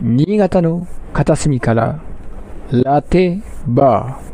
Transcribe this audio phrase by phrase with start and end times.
[0.00, 2.00] 新潟の片隅から
[2.70, 4.28] ラテバー。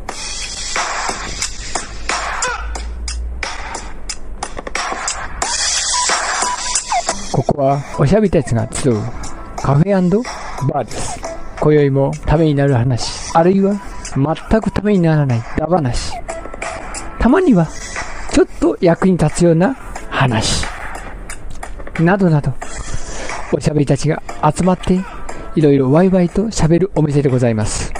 [7.35, 8.97] ここはおしゃべりたちが集う
[9.57, 9.91] カフェ
[10.71, 11.19] バーです。
[11.59, 13.73] 今宵もためになる話、あるいは
[14.13, 16.13] 全くためにならないダ話。
[17.17, 17.67] たまには
[18.31, 19.73] ちょっと役に立つような
[20.11, 20.63] 話。
[21.99, 22.53] などなど、
[23.51, 24.21] おしゃべりたちが
[24.55, 24.99] 集まって
[25.55, 27.93] いろいろワイワイと喋るお店でございます。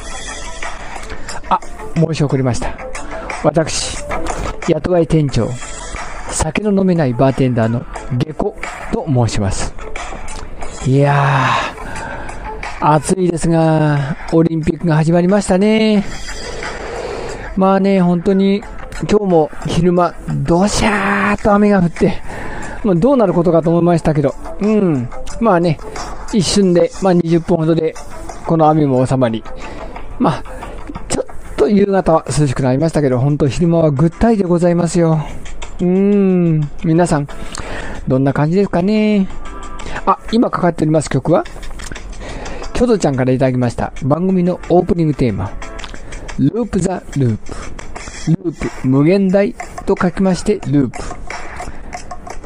[1.50, 1.60] あ、
[1.96, 2.78] 申し遅れました。
[3.44, 3.98] 私、
[4.68, 5.48] 雇い店長、
[6.30, 7.86] 酒の飲めないバーテンダーの
[8.18, 8.56] 下戸
[8.92, 9.74] と申します。
[10.86, 16.04] いやー、暑いですが、オリンピックが始まりましたね。
[17.56, 18.64] まあね、本当に、
[19.10, 22.22] 今日も昼間、どしゃーっと雨が降って、
[22.84, 25.10] まあ、どうなることかと思いましたけど、うん、
[25.40, 25.80] まあね、
[26.36, 27.96] 一瞬で、まあ、20分ほどで、
[28.46, 29.44] この雨も収まり、
[30.20, 30.44] まあ、
[31.08, 35.20] ちょっと夕方は涼しくなりましたけど、本当昼間はぐったりでございますよ。
[35.80, 37.28] うーん、皆さん、
[38.08, 39.28] どんな感じですかね？
[40.06, 41.44] あ、今かかっております曲は、
[42.74, 45.52] キョドちゃんからいただきました番組のオープニングテーマ、
[46.38, 47.54] ループザループ。
[48.32, 49.54] ループ、無限大
[49.86, 51.00] と書きまして、ループ。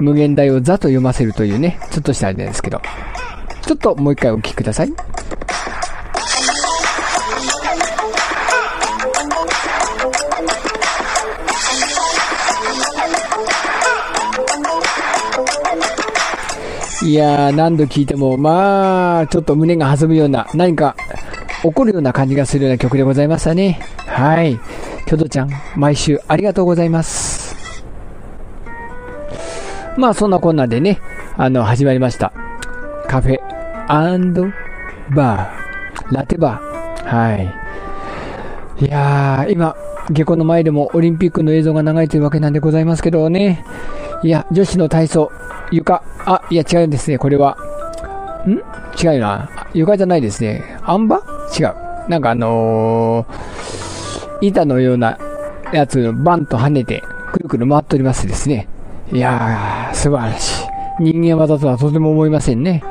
[0.03, 2.81] 無限大をザと読ませるというね、ちょっとしたあれですけど。
[3.69, 4.89] ちょっともう一回お聞きください。
[17.03, 20.95] いやー、何度聴いても、まあ、ちょっと胸が弾むような、何か
[21.61, 23.79] 起こるような感じがするような曲でございましたね。
[24.07, 24.59] はい。
[25.05, 27.55] キョドちゃん、毎週ありがとうございます。
[29.95, 30.99] まあ、そんなこんなでね、
[31.37, 32.33] あの、始まりました。
[33.07, 33.58] カフェ
[33.89, 37.07] バー、ラテバー。
[37.07, 37.33] は
[38.79, 38.85] い。
[38.85, 39.75] いやー、今、
[40.11, 43.65] 下校の前でもオリンピックの映像が流れてるわけなんでございますけどね。
[44.21, 45.31] いや、女子の体操、
[45.71, 47.57] 床、あ、いや違うんですね、これは。
[48.45, 48.51] ん？
[49.03, 49.49] 違うな。
[49.73, 50.77] 床じゃないですね。
[50.83, 51.17] あん馬
[51.59, 51.73] 違う。
[52.09, 55.17] なんかあのー、板のような
[55.73, 58.67] やつバンと跳ねて、くるくる回っておりますですね。
[59.11, 60.67] いやー、素晴らしい。
[60.99, 62.83] 人間技とはとても思いませんね。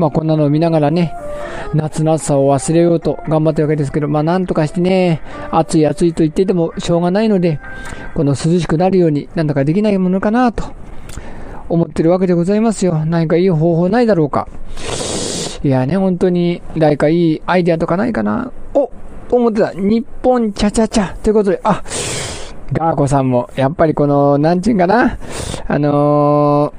[0.00, 1.14] まあこんなのを見ながらね、
[1.74, 7.60] 夏の暑さを忘れようと頑張ってるわけですけど、まあなんとかしてね、暑い暑いと言っていてもしょうがないので、
[8.14, 10.64] この涼しくなるようになんとかできないものかなと
[11.68, 13.04] 思ってるわけでございますよ。
[13.04, 14.48] 何かいい方法ないだろうか。
[15.62, 18.50] いやね、本当に誰かいいアイデアとかないかな？
[18.72, 18.90] お
[19.30, 19.72] 思ってた。
[19.72, 21.82] 日本チャチャチャということで、あ、
[22.72, 25.18] ガーコさんも、やっぱりこの、なんちゅうんかな？
[25.68, 26.72] あの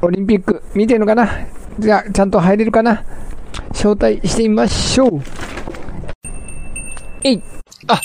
[0.00, 1.28] ー、オリンピック見てるのかな？
[1.78, 3.04] じゃあ、ちゃんと入れるかな？
[3.70, 5.22] 招待してみましょう。
[7.22, 7.42] えい。
[7.86, 8.00] あ、あ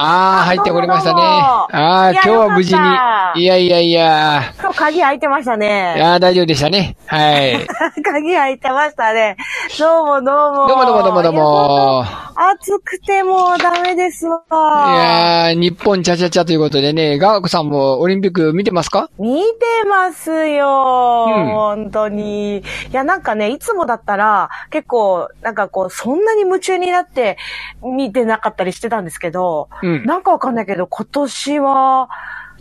[0.00, 1.20] あ、入ってこれましたね。
[1.20, 3.42] ああ、今日は無事に。
[3.42, 4.54] いやいやいや。
[4.60, 5.94] 今日鍵開いてましたね。
[5.96, 6.96] いや大丈夫でしたね。
[7.06, 7.66] はい。
[8.02, 9.36] 鍵開いてましたね。
[9.78, 10.68] どうもどうも。
[10.68, 12.04] どうもどうもどうもどうも。
[12.40, 14.40] 暑くてもうダメですわ。
[14.48, 19.10] いやー、日本チャチャチャということでね、ガークさんもオリンピック見てますか？
[19.18, 22.58] 見てますよ、うん、本当に。
[22.58, 27.36] いや、なんかね、いつもだったら、結構、なんかこう、そんなに夢中になって
[27.82, 32.08] 見てなかったりしてたんですけど、うん、なんかわかんないけど、今年は、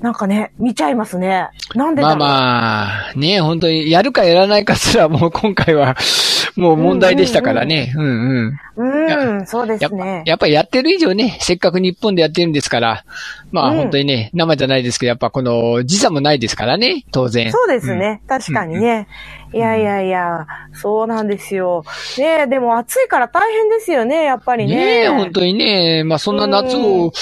[0.01, 1.49] なんかね、見ちゃいますね。
[1.73, 5.95] なんでだろうまあまあ、ね、本当に、やるかやらないかすらもう今回は、
[6.55, 7.93] もう問題でしたからね。
[7.95, 9.39] うんうん。
[9.39, 10.23] うん、そうですね。
[10.25, 13.03] やっぱりやってる以上ね、せっかく日本でやってるんですから、
[13.51, 17.51] まあ、本当にね、生じゃないですけど、やっぱこの時差もないですからね、当然。
[17.51, 18.21] そうですね。
[18.27, 19.07] 確かにね。
[19.53, 21.85] いやいやいや、そうなんですよ。
[22.17, 25.03] ねでも暑いから大変ですよね、やっぱりね。
[25.03, 26.03] ね本当にね。
[26.03, 27.13] まあそんな夏を、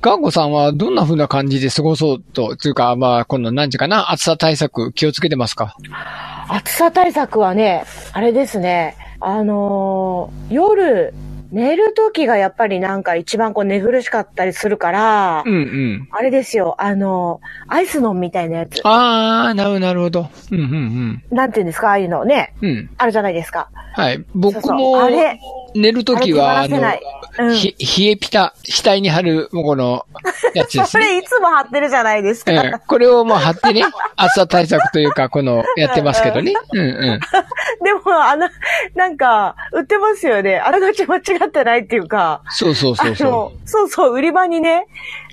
[0.00, 5.76] ガンゴさんはどんな風な感じで過ごそうと、というか、まあ、今度何時かな、暑さ対策気をつけてますか？
[6.48, 8.96] 暑さ対策はね、あれですね。
[9.20, 11.14] あのー、夜、
[11.52, 16.08] 寝るときがやっぱりなんか一番こう寝苦しかったりするから、うんうん。
[16.10, 18.80] あれですよ、あの、アイスノンみたいなやつ。
[18.84, 20.30] ああ、なるほど、なるほど。
[20.50, 21.22] うんうんうん。
[21.30, 22.54] なんていうんですか、ああいうのね。
[22.62, 22.90] うん。
[22.96, 23.68] あるじゃないですか。
[23.94, 24.24] はい。
[24.34, 25.38] 僕も、そうそうあれ、
[25.74, 26.80] 寝るときは、あの、
[27.38, 30.06] うん、ひ、冷えピタ、額に貼る、もうこの、
[30.54, 30.84] やつですね。
[30.86, 32.52] それいつも貼ってるじゃないですか。
[32.52, 33.82] うん、これをもう貼ってね、
[34.16, 36.54] 暑さ対策というか、この、やってますけどね。
[36.72, 37.20] うんうん。
[37.84, 38.48] でも、あの、
[38.94, 40.58] なんか、売ってますよね。
[40.58, 42.42] あらがち間違ってないっていうか。
[42.50, 43.68] そうそうそうそう。
[43.68, 44.86] そうそう、売り場にね、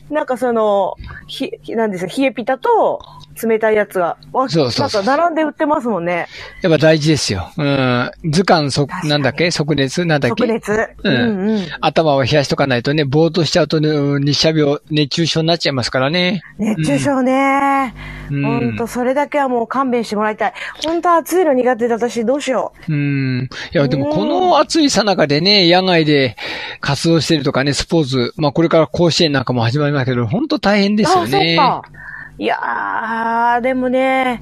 [0.10, 0.96] なんかその、
[1.28, 3.00] ひ、なんですか、冷えピタと、
[3.48, 4.18] 冷たいやつが。
[4.34, 5.04] そうそうそう。
[5.04, 6.28] なんか並んで売ってますもんね。
[6.62, 7.52] やっぱ大事ですよ。
[7.58, 8.12] うん。
[8.32, 9.52] 図鑑そ、なんだっけ？
[9.52, 10.44] 即熱なんだっけ？
[10.44, 10.72] 即熱。
[11.04, 11.14] うん。
[11.14, 13.90] うんうん、頭を冷やしとかないとね、ぼーっとしちゃうと、ね、
[14.24, 16.42] 日射病、熱中症になっちゃいますからね。
[16.58, 17.94] 熱中症ね。
[18.32, 18.44] うん。
[18.44, 20.54] ほんと、それだけはもう勘弁してもらいたい。
[20.86, 22.94] 本当暑いの苦手で私どうしよう。
[22.94, 23.50] うん。
[23.74, 26.36] いや、でもこの暑いさなかでね、野外で
[26.82, 31.58] 活動してるとかね、スポーツ、まあこれから甲子園なんかも始まりますけど、本当大変ですよね。
[31.60, 32.00] あ、そっか。
[32.40, 34.42] いやー、でもね、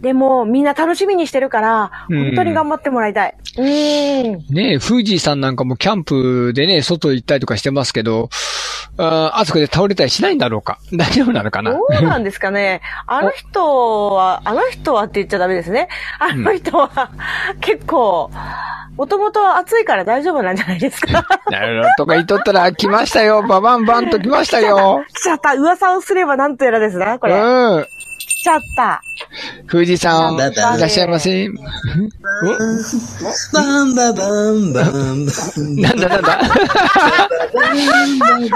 [0.00, 3.34] でも、みんな楽しみにしてるから、本当に頑張ってもらいたい。
[3.58, 3.64] うん。
[3.64, 8.30] ねえ、フージーさんなんかもキャンプでね、外行ったりとかしてますけど、
[8.96, 11.72] ああそこで倒れたりしないんだろうか 大丈夫なのかな？
[11.72, 12.80] どうなんですかね。
[13.06, 15.88] あの人は、あの人はって言っちゃダメですね。
[16.18, 17.10] あの人は、
[17.60, 18.30] 結構、
[18.96, 21.26] もともと暑いから大丈夫なんじゃないですか。
[21.50, 21.94] なるほど。
[21.98, 23.42] とか言っとったら、来ましたよ。
[23.42, 25.02] ババンバンと来ましたよ。
[25.12, 25.54] 来ちゃった。
[25.54, 27.34] 噂をすればなんとやらですな、これ。
[27.34, 27.86] うん。
[28.44, 29.02] 来ちゃった。
[29.70, 31.48] 富士山、いらっしゃいませ。
[33.54, 35.76] バンババンバンバン。
[35.76, 36.40] なんだなんだ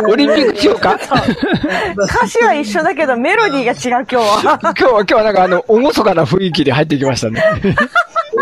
[0.06, 0.99] オリンピックしようか
[1.96, 4.58] 歌詞は一緒だけどメロディーが違う今日は。
[4.61, 7.43] 今日は、今日はなんかあの、おごそかな雰囲気で入ってきましたね。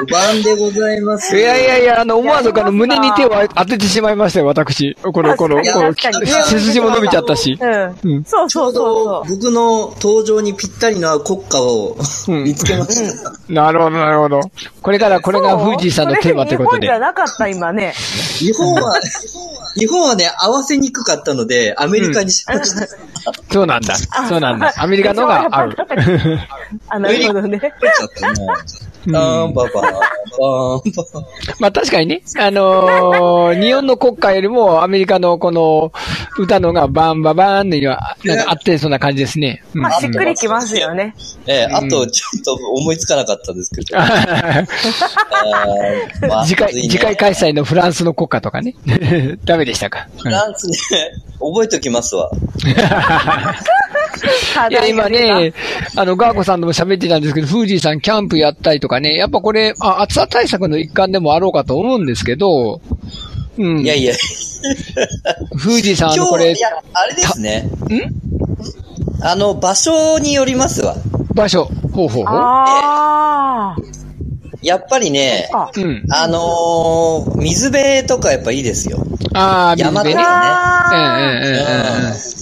[0.05, 1.37] 5番でございます。
[1.37, 4.95] いやいやいや、あの、思わずあの、胸に手を当ててしまいましたよ、私。
[5.03, 7.59] この、この、この、背筋も伸びちゃったし。
[7.61, 8.25] うん。
[8.25, 9.29] そうそうそう。
[9.29, 11.97] 僕の登場にぴったりな国歌を
[12.29, 13.33] 見つけました。
[13.49, 14.41] なるほど、なるほど。
[14.83, 16.87] これからこれがフージーさんのテーマってことで。
[16.87, 17.95] 日本じゃなかった、今ね。
[18.39, 19.01] 日本は、
[19.77, 22.87] 日本はね、合わせにくかったので、アメリカにしました。
[23.51, 23.97] そうなんだ。
[24.29, 24.73] そうなんだ。
[24.77, 25.77] アメリカのが合う。
[26.89, 27.61] あ、なるほどね。
[29.13, 30.01] バンバババンバ
[31.61, 35.93] まあ確かにね、あのー、日本の国歌よりもアメリカのこの
[36.39, 39.63] 歌のがバンババンのには、なんか合ってそうな感じですね。
[39.73, 41.15] まあしっくりきますよね。
[41.47, 43.87] ええ、あとちょっと思いつかなかったんですけど。
[46.45, 48.75] 次回、次回開催のフランスの国歌とかね。
[49.45, 50.09] ダメでしたか？
[50.19, 50.77] フランスね、
[51.41, 52.31] 覚えときますわ。
[54.71, 55.53] いや、今ね、
[55.97, 62.81] あの、ガーコさんとも喋ってたんですけど、フージーさんキャンプやったりとかね、やっぱこれ、あ、暑さ対策の一環でもあろうかと思うんですけど、
[63.59, 63.81] うん。
[63.81, 64.15] いやいや。
[65.57, 66.53] フージーさん、あの、これ。
[66.53, 67.69] いや、あれですね。
[67.89, 68.27] ん？
[69.23, 70.97] あの、場所によりますわ。
[71.35, 71.65] 場所。
[71.93, 72.37] ほうほうほう。
[72.37, 73.77] ああ。
[74.63, 79.06] やっぱりね、うん、あのー、水辺とかやっぱいいですよ。
[79.37, 80.23] ああ、 山とかね。
[80.93, 82.37] うんうんうんうん。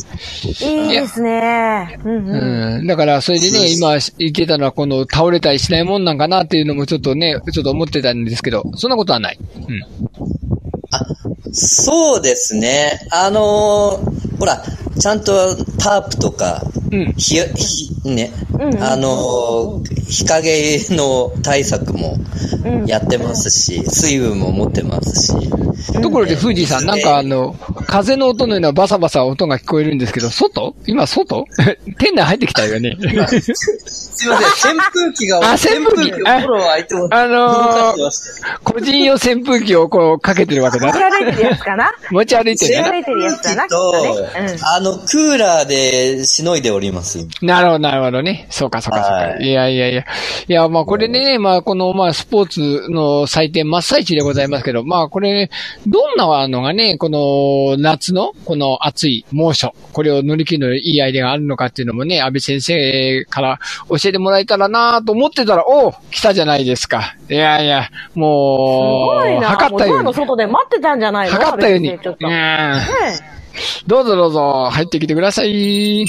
[0.44, 1.98] いいですね。
[2.04, 9.38] うん、うん、だから、それでね、今言ってたのは、この倒れたりしないもんなんかなっていうのもちょっとね、ちょっと思ってたんですけど、そんなことはない。
[9.56, 9.82] うん。
[10.90, 11.06] あ、
[11.52, 13.00] そうですね。
[13.10, 14.62] あのー、ほら、
[14.98, 22.16] ちゃんとタープとか、うん、ひ、ひ、ね、うんうん、あのー、日陰の対策も
[22.86, 25.50] やってますし、うん、水分も持ってますし。
[26.00, 27.54] ところで、富士さん、なんかあの、
[27.86, 30.74] 風の音のようなバサバサ音が聞こえるんですけど、外？
[30.86, 31.44] 今外？
[31.98, 32.96] 店内入ってきたよね。
[33.40, 36.12] すいません、扇風機が、あ、扇風機。
[36.26, 36.36] あ
[37.10, 38.10] あのー、
[38.62, 41.92] 個人用扇風機をこうかけてるわけだ持ち歩いてるやつかな。
[42.10, 43.68] 持ち歩いてる持ち歩いてるやつだな。
[43.68, 44.28] と、
[44.62, 47.26] あの、クーラーでしのいでおります。
[47.42, 48.46] なるほど、なるほどね。
[48.50, 49.44] そうか、そうか、そうか。
[49.44, 50.04] いやいやいや。
[50.46, 55.50] いや、まあこれね、まあこの、まあスポーツの祭典真っ最中でございますけど、まあこれ、
[55.86, 67.16] どんなのがね、この夏の、この暑い猛暑、これを乗り切るのいいアイデアがあるのかっていうのもね、安倍先生から教えてもらえたらなと思ってたら、お来たじゃないですか。
[67.30, 69.48] いやいや、もう、すごいな。
[69.48, 70.04] 測ったように。
[70.04, 71.34] の外で待ってたんじゃないの？
[71.34, 71.98] 測ったように。
[73.86, 76.04] どうぞどうぞ、入ってきてください。
[76.04, 76.06] ん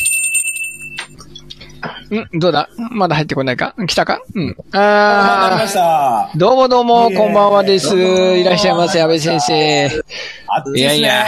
[2.40, 2.70] どうだ？
[2.92, 3.74] まだ入ってこないか？
[3.88, 4.22] 来たか？
[4.36, 4.56] うん。
[4.74, 6.32] ああ。
[6.36, 7.96] どうもどうも、こんばんはです。
[7.96, 9.90] いらっしゃいませ、安倍先生。
[10.75, 11.25] いやいや、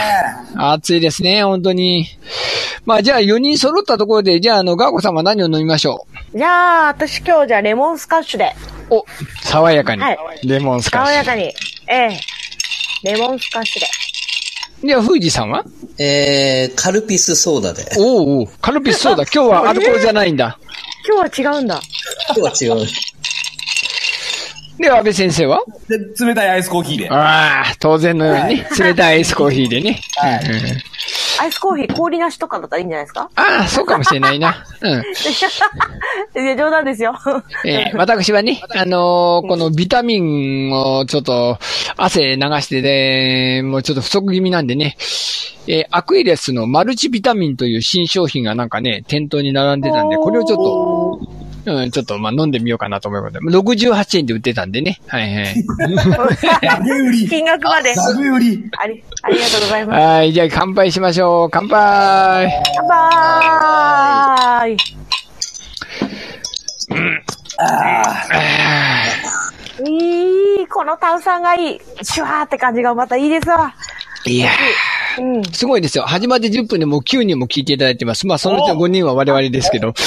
[0.56, 2.06] 暑いですね、本当に。
[2.86, 6.38] まあ、じゃあ4人揃ったところで、じゃあ、あの、ガーコ様何を飲みましょう？
[6.38, 8.54] じゃあ、私今日じゃあレモンスカッシュで。
[8.90, 9.04] お、
[9.42, 10.02] 爽やかに。
[10.02, 10.18] はい。
[10.44, 11.14] レモンスカッシュ。
[11.14, 11.42] 爽やかに。
[11.88, 12.20] ええ。
[13.04, 13.86] レモンスカッシュで。
[14.84, 15.64] じゃあ、富士さんは？
[15.98, 17.84] えー、カルピスソーダで。
[17.98, 19.24] おおカルピスソーダ。
[19.34, 20.58] 今日はアルコールじゃないんだ。
[21.06, 21.80] 今日は違うんだ。
[22.36, 22.86] 今日は違う。
[24.78, 25.60] では、安倍先生は？
[25.88, 27.10] で、冷たいアイスコーヒーで。
[27.10, 30.00] ああ、当然のようにね、はい、冷たいアイスコーヒーでね。
[30.14, 30.40] はい。
[31.40, 33.30] アイスコーヒー、氷なしとかだったらいいんじゃないですか？
[33.36, 34.64] ああ、そうかもしれないな。
[34.80, 34.90] うん。
[36.42, 37.14] いや、冗談ですよ。
[37.64, 41.58] えー、私はね、あのー、このビタミンをちょっと
[41.96, 44.96] 汗流してで、もうちょっと不足気味なんでね、
[45.66, 50.58] えー、アクイレスのマルチビタミンという新商品がなんかね、店頭に並んでたんで、これをちょっ
[51.20, 53.38] とうん、ちょっと、まあ、飲んでみようかなと思います。
[53.38, 55.00] 68円で売ってたんでね。
[55.06, 55.54] はいはい。
[57.08, 57.28] 売り。
[57.28, 57.92] 金額まで。
[57.92, 58.70] 売り。
[58.76, 60.00] あり、ありがとうございます。
[60.00, 61.50] はい、じゃあ乾杯しましょう。
[61.50, 64.76] 乾杯乾杯
[66.90, 67.22] うん。
[67.58, 68.68] ああ。
[69.86, 71.80] いい、この炭酸がいい。
[72.02, 73.74] シュワーって感じがまたいいですわ。
[74.24, 74.50] いや
[75.18, 76.04] うん、すごいですよ。
[76.04, 78.26] 始まって10分でもう9人も聞いていただいてます。
[78.26, 79.94] まあ、そのうちの5人は我々ですけど。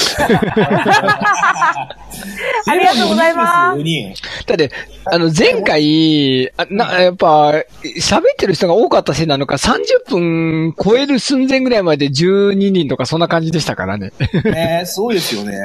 [2.66, 4.22] ありがとうございます。
[4.46, 4.70] だって、
[5.04, 7.50] あの、前回、あな、やっぱ、
[7.98, 14.12] 喋ってる人が多かったせいなのか、30分超える寸前ぐらいまで12人とかそんな感じでしたからね。
[14.44, 15.58] ねそうですよね。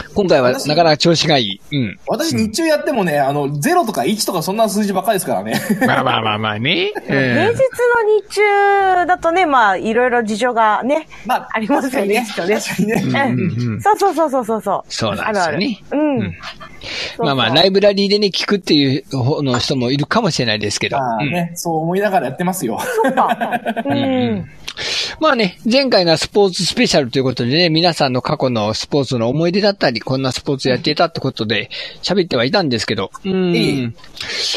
[0.14, 1.60] 今回はなかなか調子がいい。
[1.72, 1.98] うん。
[2.06, 5.60] 私日中やってもね、あの、0とか1とかそんな数字ばっかりですからね。
[5.86, 6.92] まあまあまあまあね。
[7.06, 7.54] 平日の
[8.28, 8.42] 日中
[9.06, 12.60] だとね、まあ、いろいろ事情がね、まあ、ありますよね、きっとね。
[12.60, 14.92] そうそうそうそうそう。
[14.92, 15.82] そうなんですよね。
[15.90, 16.36] うん。
[17.18, 20.98] まあまあ、ライブラリーでね、聞くっていう方の人もいるかもしれないですけど。
[20.98, 22.78] まあね、そう思いながらやってますよ。
[22.80, 23.36] そうか。
[23.84, 24.50] うん。
[25.20, 31.68] まあね、前回がスポーツスペシャルということでね、皆さんの過去のスポーツの思い出だったり、こんなスポーツやってたってことで
[32.02, 33.94] 喋ってはいたんですけど、うん。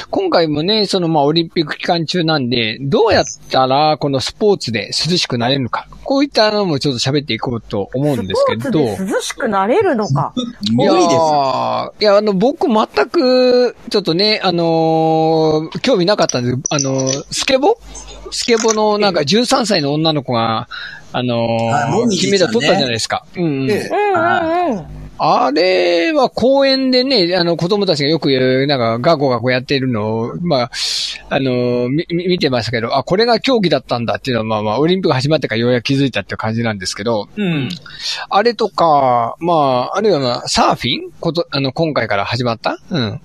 [0.09, 5.89] 今回もね、そのまあオリンピック期間中なんで、どうやったらこのスポーツで涼しくなれるのか。
[6.05, 8.79] こういったのもちょっと喋っていこうと思うんですけど。
[8.79, 10.33] 涼しくなれるのか。
[10.37, 17.77] いやいや、あの、僕全く、ちょっとね、あのー、興味なかったんですあのー、スケボ
[18.33, 20.67] スケボのなんか13歳の女の子が、
[21.11, 23.25] あのー、金メダル取ったじゃないですか。
[23.35, 23.49] うん、うん。
[23.51, 28.29] うんうんうんあれは公園でね、あの子供たちがよく、
[28.67, 30.71] なんかガコガコやってるのを、まあ、
[31.29, 37.69] あの、み、見てましたけど、あ、これが競技だったんだっていうのは、まあまあ、オリンピック始まってからようやく気づいたっていう感じなんですけど、うん。
[38.29, 41.11] あれとか、まあ、あるいはまあ、サーフィン？
[41.19, 42.79] こと、あの、今回から始まった？
[42.89, 43.21] うん。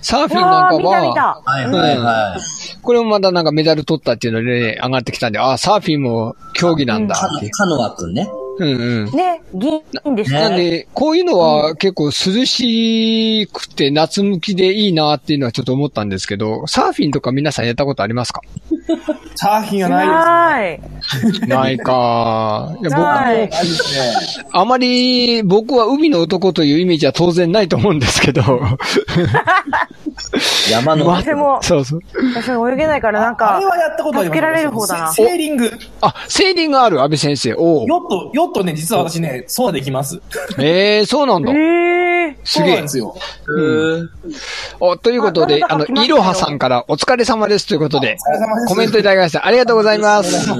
[0.00, 2.40] サーフィンなんかは、はいはいはい。
[2.82, 7.50] これもまだなんかメダル取ったっていうので、ね、上がってきたんで、あ、サーフィンも競技なんだって。
[7.50, 8.30] カノア君ね。
[8.58, 9.10] うんうん。
[9.12, 9.80] ね、銀
[10.14, 10.40] ですね。
[10.40, 12.10] なんで、こういうのは結構涼
[12.44, 18.42] しくて夏向きでいいなっていうのはちょっと思ったんですけど、サーフィンとか皆さんやったことありますか？
[19.36, 21.46] サーフィンはないですね。
[21.46, 22.76] ないか。
[22.80, 23.08] いや僕も、
[24.52, 28.42] あまり僕は海の男というイメージは当然ないと思うんですけど。
[30.70, 31.06] 山の。
[31.06, 32.00] 私も、そうそう。
[32.34, 35.12] 私も泳げないからなんか、あれはやったことあります助けられる方だな。
[35.12, 35.70] セーリング。
[36.00, 37.54] あ、セーリングある、安倍先生。
[37.54, 40.20] おヨット、ヨットね、実は私ね、そうできます。
[40.58, 41.52] ええー、そうなんだ。
[41.52, 42.11] ええー、
[42.44, 42.88] すげえ。
[42.88, 43.16] すよ。
[43.46, 44.10] うん。
[44.80, 48.16] お、ということで、あの、いろはさんからお疲れ様ですということで、
[48.68, 49.46] コメントいただきました。
[49.46, 50.50] ありがとうございます。
[50.50, 50.54] あ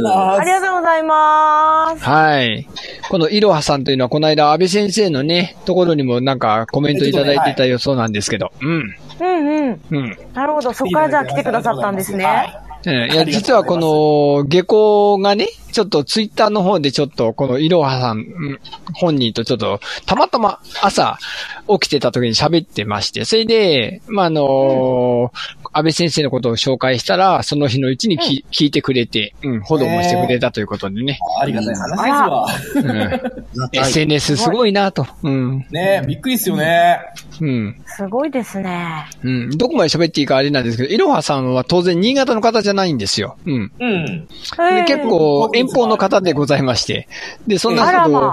[0.45, 2.04] りがとうございます。
[2.04, 2.69] はい。
[3.09, 8.95] このいろはさんというのは、この間、安倍先生のね、ところにもなんかコメントいただいてた予想なんですけど、うん。
[9.21, 9.81] うんうん。
[9.90, 10.19] うん。
[10.35, 10.73] なるほど。
[10.73, 12.54] そこからじゃあ来てくださったんですね。
[12.84, 18.26] いや、実はこの、下校がね、ちょっとツイッターの方でちょっと、このいろはさん
[18.94, 21.18] 本人とちょっと、たまたま朝
[21.68, 31.18] 起きてた時に喋ってまして、それで、まあ、あのー、安倍先生のことを紹介したら、その日のうちにき、うん、聞いてくれて、うん、フォローもしてくれたということでね。
[31.40, 33.12] ありがたい話ですわ。
[33.54, 35.06] うん、 SNS すごいなと。
[35.22, 35.66] うん。
[35.70, 37.00] ねびっくりっすよね。
[37.31, 37.31] うん。
[37.87, 39.08] すごいですね。
[39.22, 39.50] うん。
[39.50, 43.37] どこまで喋っていいかあれなんですけど、いろはさんは当然新潟の方じゃないんですよ。
[43.46, 43.72] うん。
[43.78, 44.26] うん。
[44.26, 47.08] で結構遠方の方でございまして。
[47.46, 48.32] で、そんなことを、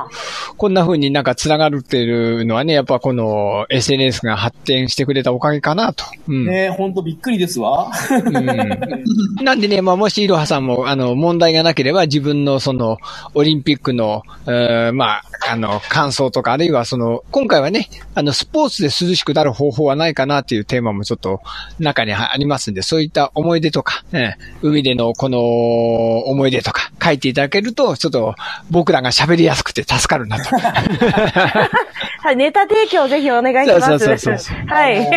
[0.58, 6.06] こんな風になんか繋がるっていうのはね、やっぱこの SNS が発展してくれたおかげかなと。
[6.28, 6.46] うん。
[6.46, 7.92] ねほんとびっくりですわ。
[8.12, 8.34] うん。
[9.44, 12.98] なんでね、まあもしいろはさんも、あの、問題がなければ自分のその、
[13.34, 21.42] オリンピックの、えー、まあ、あの、感想とか、あるいはその、今回はね、あの、スポーツで涼しくなる方法はないかなっていうテーマもちょっと
[21.80, 28.36] 中にありますんで、そういった思い出とか、ね、海でのこの思い出とか書いていただけると、ちょっと
[28.70, 30.50] 僕らが喋りやすくて助かるなと。
[32.22, 33.88] はい、ネタ提供ぜひお願いします。
[33.88, 34.68] そうそうそうそう。
[34.68, 35.08] はい。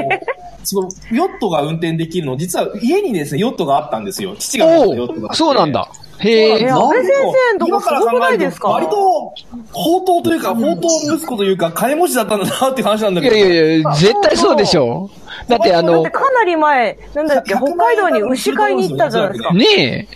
[0.64, 4.36] その、ヨットが運転できるの、実は家にですね、ヨットがあったんですよ。
[4.38, 5.34] 父がヨットが。
[5.34, 5.88] そうなんだ。
[6.22, 6.70] へえ。
[6.70, 7.12] 安倍先
[7.50, 8.68] 生のとこすごくないですか？
[8.68, 9.34] 割と、
[9.68, 13.36] 宝刀というか、宝刀息子というか、金持ちだったんだなって話なんだけど。
[13.36, 15.10] いやいやいや、絶対そうでしょ。
[15.48, 15.94] だってあの。
[15.94, 19.54] だってかなり前、なんだっけ、北海道に牛飼いに行ったじゃないですか。
[19.54, 20.08] ね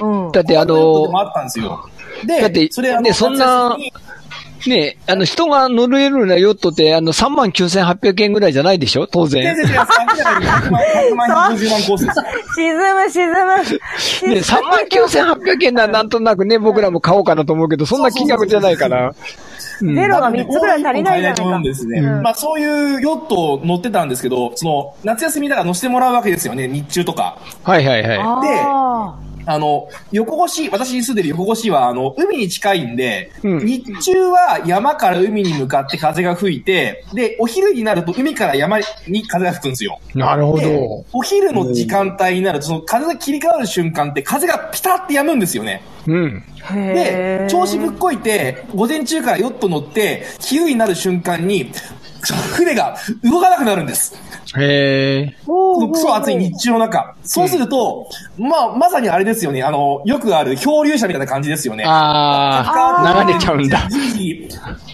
[0.00, 0.02] え。
[0.02, 0.32] うん。
[0.32, 1.10] だってあの。
[1.18, 1.84] あったんですよ。
[2.24, 3.76] で、だって、それね、そんな、
[4.68, 9.06] ねあの、人が乗れるようなヨットって、あの、39,800円ぐらいじゃないでしょ？
[9.06, 9.54] 当然。
[9.54, 9.72] 沈む、
[13.10, 13.34] 沈む。
[14.34, 19.14] ね39,800円ななんとなくね、僕らも買おうかなと思うけど、そんな金額じゃないから。
[19.80, 21.56] ゼロが3つぐらい足りないじゃないか。
[21.56, 22.00] うんですね。
[22.00, 27.38] うん、まあそういうヨットを乗ってたんですけど、その、夏休みだから乗せてもらうわけですよね、日中とか。
[27.62, 28.18] はいはいはい。
[28.46, 38.78] で、あの、横越し、私に住んでる横越しは、あの、海に近いんで、うん、日中は山から海に向かって風が吹いて、で、お昼になると海から山
[39.08, 39.98] に風が吹くんですよ。
[40.14, 41.04] なるほど。
[41.12, 45.82] お昼の時間帯になると、その風が切り替わる瞬間って風がピタって止むんですよね。
[46.06, 46.44] うん。
[46.72, 51.72] で、調子ぶっこいて、午前中からヨット乗って、昼になる瞬間に、
[52.20, 54.14] 船が動かなくなるんです。
[54.58, 55.36] へえ。
[55.46, 57.14] このクソ暑い日中の中。
[57.22, 58.08] そうすると、
[58.38, 59.62] うん、まあ、まさにあれですよね。
[59.62, 61.84] あの、よくある漂流者みたいな感じですよね。
[61.86, 63.88] ああ、流れちゃうんだ。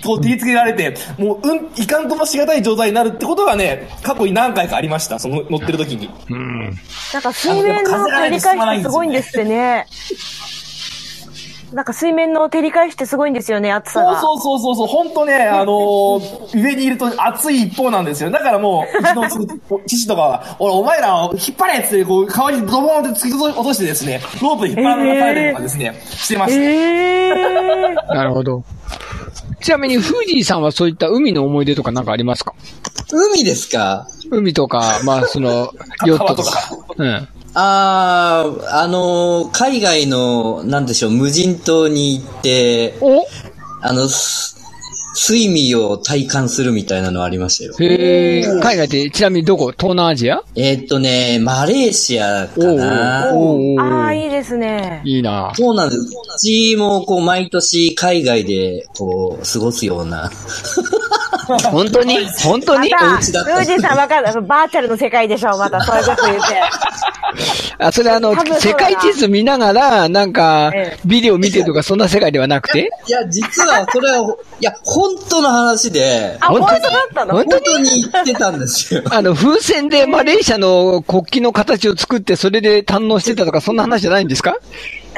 [0.05, 5.19] こう、照りつけられて、もう、うん、いかんともしがたい状態になるってことがね、過去に何回かありました。
[5.19, 6.11] その、乗ってる時に。
[6.29, 6.79] うん。
[7.15, 9.87] なんか水面の照り返しすごいんですってね。
[11.77, 14.19] なんか水面の照り返しってすごいんですよね、暑さが。
[14.19, 16.23] そうそうそうそう、本当ね、あのー、
[16.59, 18.31] 上にいると暑い一方なんですよ。
[18.31, 26.63] だからもう、うちの父とかは、俺、お前らを引っ張れって、こう、川にドボンって突き落としてですね、ロープで引っ張られたりとかですね、えー、してました。
[26.63, 28.65] えー、なるほど。
[29.61, 32.55] ちなみに、フージーさんはそういった海の思い出とかなんかありますか？
[33.13, 34.07] 海ですか？
[34.31, 35.71] 海とか、まあ、その、
[36.07, 36.59] ヨットとか。
[36.97, 37.29] うん。
[37.59, 42.95] ああ、あのー、海外の、なんでしょう、無人島に行って、
[43.81, 44.09] あの、
[45.19, 47.75] 睡眠を体感するみたいなのありましたよ。
[47.81, 48.43] へえ。
[48.61, 49.73] 海外ってちなみにどこ？
[49.73, 50.43] 東南アジア？
[50.55, 53.31] えー、っとね、マレーシアかな。
[53.31, 55.01] ああ、いいですね。
[55.07, 55.53] いいな。
[55.55, 56.03] そうなんです。
[56.03, 60.31] うちもこう毎年海外でこう過ごすような。
[61.71, 62.19] 本当に？
[62.43, 62.91] 本当に？
[62.91, 64.43] また、ルージーさんわかる。
[64.43, 65.81] バーチャルの世界でしょ、また。
[65.85, 66.63] そういうこと言って。
[67.79, 70.73] あ、それあの、世界地図見ながら、なんか、
[71.05, 72.91] ビデオ見てとか、そんな世界ではなくて？
[73.07, 74.19] いや、実は、これは、
[74.61, 76.81] いや、本当の話で、あ、本当だっ
[77.15, 77.35] たの？
[77.35, 78.03] 本当に？
[78.13, 79.03] 言ってたんですよ。
[79.11, 84.57] あの、風船でマレーシアの国旗の形を作って、それで堪能してたとか、そんな話じゃないんですか？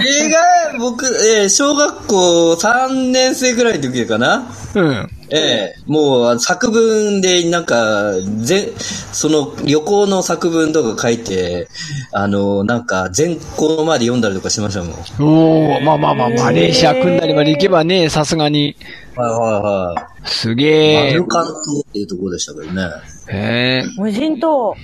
[0.00, 4.46] 映画、僕、えー、小学校3年生ぐらいの時かな。
[4.74, 5.10] うん。
[5.30, 8.12] ええもう作文でなんか、
[8.42, 8.72] ぜ、
[9.12, 11.68] その旅行の作文とか書いて、
[12.12, 14.94] あの、なんか全校まで読んだりとかしましたもん。
[15.20, 18.76] おおまあまあまあ、マレーシア組んだりまで行けばね、さすがに。
[19.16, 20.28] はいはいはい。
[20.28, 21.10] すげえ。
[21.10, 22.82] マルカン島っていうところでしたけどね。
[23.30, 23.88] へえ。
[23.98, 24.74] 無人島。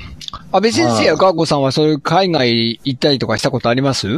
[0.53, 4.09] 安倍先生やガーコさんはそういう海外行ったりとかしたことあります？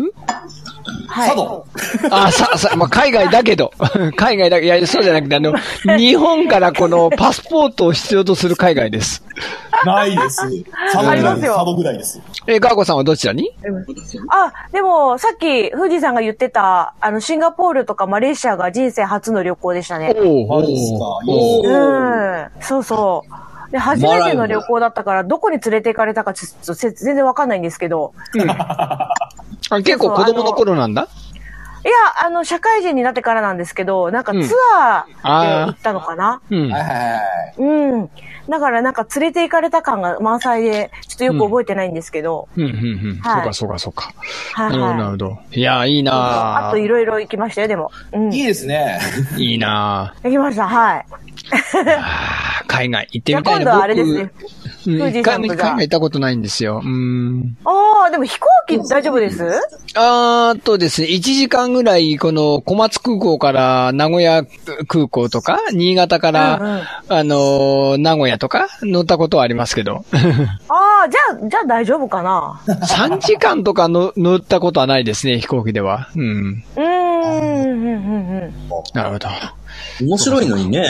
[1.08, 1.28] はい。
[1.30, 1.66] 佐渡
[2.10, 3.72] あ、さ、さ、まあ、海外だけど。
[4.16, 5.52] 海外だけ、いや、そうじゃなくて、あの、
[5.98, 9.22] 日本からこのパスポートを必要とする海外です。
[9.84, 10.42] ないです。
[10.92, 11.46] 佐渡ぐらいです。
[11.48, 12.20] 佐渡ぐらいです。
[12.46, 13.50] え、ガーゴさんはどちらに？
[14.30, 20.14] あ、でも、さっき、富士さんが言ってた、あの、シンガポールとかマレーシアが人生初の旅行でしたね。
[20.16, 21.20] おお、ですか。
[21.24, 22.62] うん。
[22.62, 23.46] そうそう。
[23.72, 28.12] で、初めての旅行だったから、どこに連れて行かれたかちょっと全然わかんないんですけど。
[28.34, 28.46] う ん
[29.70, 31.08] あ結構子供の頃なんだ？
[31.84, 34.38] いや、あの、社会人になってからなんですけど、なんかツ
[34.76, 36.72] アーで行ったのかな、うん、
[37.58, 38.10] うん。
[38.48, 42.48] だからなんか連れて行かれた感が満載で、ちょっとよく覚えてないんですけど。
[42.56, 43.20] うん、うん、うん。
[43.20, 44.12] はい、そうか、そうか、そうか。
[44.54, 44.96] はい、はい。
[44.96, 45.38] なるほど。
[45.52, 47.92] いや、いいなあといろいろ行きましたよ、でも。
[48.12, 48.98] うん、いいですね。
[49.36, 51.06] いいな行きました、はい。
[52.66, 53.60] 海外行ってみたいな。
[53.60, 54.32] 今度はあれですね。
[54.90, 56.80] 一回も、一回も行ったことないんですよ。
[56.84, 57.56] うん。
[57.64, 59.44] ああ、でも飛行機大丈夫です？
[59.94, 64.44] あーとですね、1時間ぐらい、この小松空港から名古屋
[64.88, 70.04] 空港とか、新潟から、うんうん、あの、名古屋とか乗ったことはありますけど。
[70.68, 76.08] ああ、じゃあ、じゃあ大丈夫かな ?3 時間とかの乗ったことはないですね、飛行機では。
[76.14, 76.64] うん。
[76.76, 78.54] うん、うん、うん、うん。
[78.94, 79.28] なるほど。
[80.02, 80.86] 面白いのにね。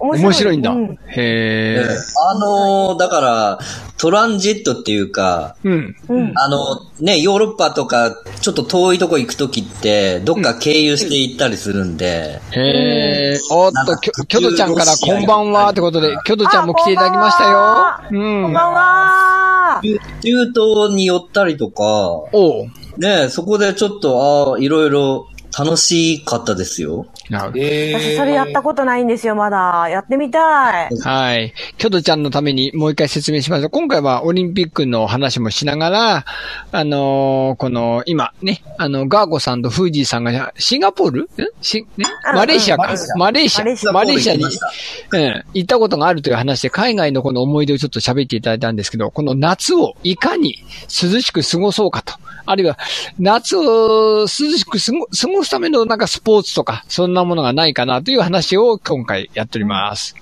[0.00, 0.70] 面白いんだ。
[0.70, 1.84] うん、へえ。
[2.30, 3.58] あのー、だから、
[3.98, 5.94] トランジットっていうか、うん。
[6.36, 12.40] あの、ね、ヨーロッパとか、ちょっと遠いとこ行くときって、どっか経由して行ったりするんで。
[12.56, 13.38] うん、へえ。
[13.50, 17.96] おっと、きょ、きょどちゃんからこんばんはってことで、きょどちゃんも来ていただきましたよ。
[18.10, 18.42] うん。
[18.44, 19.80] こんばんは。
[19.82, 27.06] 中東に寄ったりとか、おね、そこでちょっと、ああ、いろいろ楽しかったですよ。
[27.28, 27.64] なるほど。
[27.64, 29.88] 私それやったことないんですよ、まだ。
[29.88, 30.96] やってみたい。
[30.96, 31.52] はい。
[31.78, 36.24] キョドちゃんのためにもう一回説明します今回はオリンピックの話もしながら、
[36.72, 41.30] あのー、この、今ね、あの、ガーゴさんとフージーさんがシンガポール？
[41.60, 42.94] し、ね、マレーシアか。
[43.16, 43.92] マレーシア。
[43.92, 50.56] マレーシアに、うん、行ったことがあるという話で、海外のこの思い出をちょっと喋っていただいたんですけど、この夏をいかに
[51.02, 52.14] 涼しく過ごそうかと。
[52.46, 52.78] あるいは、
[53.18, 60.14] 夏を涼しく過ご過ごすためのなんかスポーツとか、そんなものがないかなという話を今回やっております。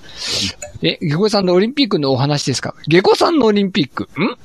[0.83, 2.75] え、ゲコさんのオリンピックのお話ですか？
[2.87, 4.05] ゲコさんのオリンピック？
[4.05, 4.37] ん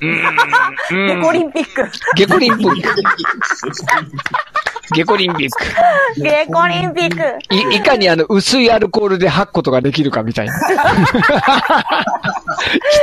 [1.08, 1.90] ゲコリンピック。
[2.16, 2.94] ゲコリンピック。
[4.92, 6.22] ゲコリンピック。
[6.22, 7.56] ゲコリンピック。
[7.56, 10.54] い、いかにあの、薄いアルコールで吐くことができるかみたいな。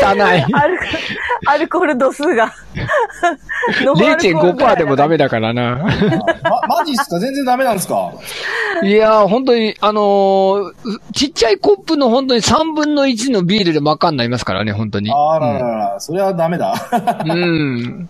[0.03, 0.21] 汚い。
[0.55, 0.79] アル
[1.47, 2.53] アルコール度数が。
[3.83, 5.77] 0.5% でもダメだからな。
[6.69, 7.19] ま、マジっすか？
[7.19, 8.13] 全然ダメなんですか？
[8.83, 10.73] いやー、本当に、あのー、
[11.15, 15.11] ちっちゃいコップの本当に3分の1のビールで真っ赤になりますからね、本当に。
[15.13, 16.75] あららら、うん、それはダメだ。
[17.27, 18.09] うん。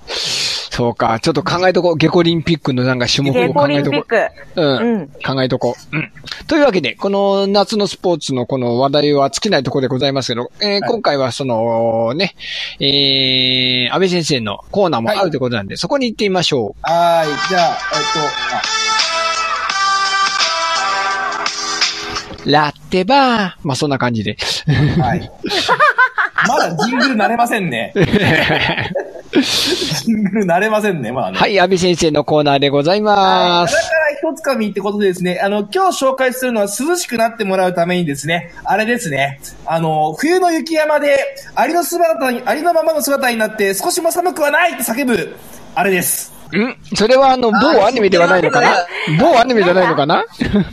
[0.70, 1.18] そうか。
[1.20, 1.96] ちょっと考えとこう。
[1.96, 4.06] ゲコリンピックのなんか種目を考えとこ
[4.56, 4.62] う。
[4.62, 4.76] うん。
[4.76, 5.96] うん、考えとこう。
[5.96, 6.12] うん。
[6.46, 12.36] というわけで、この夏のスポーツのこの話題は尽きないところでございますけど、えー、はい、今回はそのね、
[12.78, 16.80] えー、安倍先生のコーナーもあるということなんで、はい、そこに行ってみましょう。
[16.82, 17.48] はい。
[17.48, 17.96] じゃあ、え
[22.38, 23.54] っと、ラッテバー。
[23.64, 24.36] まあ、そんな感じで。
[25.00, 25.30] はい。
[26.48, 27.92] まだジングル慣れませんね。
[29.32, 31.38] ジングル慣れませんね、まあね。
[31.38, 33.74] はい、安倍先生のコーナーでございます。
[33.74, 33.88] だか
[34.24, 41.16] ら一つかみってことでですね、あの、今日紹介するのは涼しくなってもらうためにですね、あれですね、あの、冬の雪山で、
[41.54, 45.36] ありの姿に、ありのままの姿になって少しも寒くはないって叫ぶ、
[45.74, 46.39] あれです。
[46.58, 46.76] ん？
[46.94, 48.86] それはあの、某アニメではないのかな？
[49.18, 50.24] 某アニメじゃないのかな？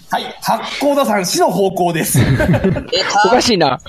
[0.10, 2.20] はい、八甲田山死の方向です。
[3.26, 3.80] おかしいな。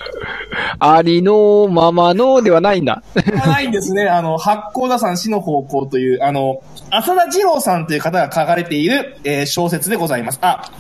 [0.79, 3.03] ありのままのではないんだ。
[3.46, 4.09] ないんですね。
[4.09, 10.38] あの、八甲田山死の方向という、あの、浅田二郎さんという方が書かれている、えー、小説でございます。
[10.42, 10.70] あ、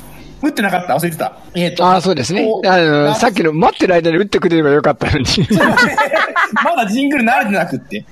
[0.42, 0.94] 打ってなかった？
[0.94, 1.32] 忘れてた？
[1.54, 1.86] えっ、ー、と。
[1.86, 2.48] ああ、そうですね。
[2.66, 5.24] あの、さっきの待ってる間に打ってくれればよかったのに。
[6.64, 7.98] まだジングル慣れてなくって。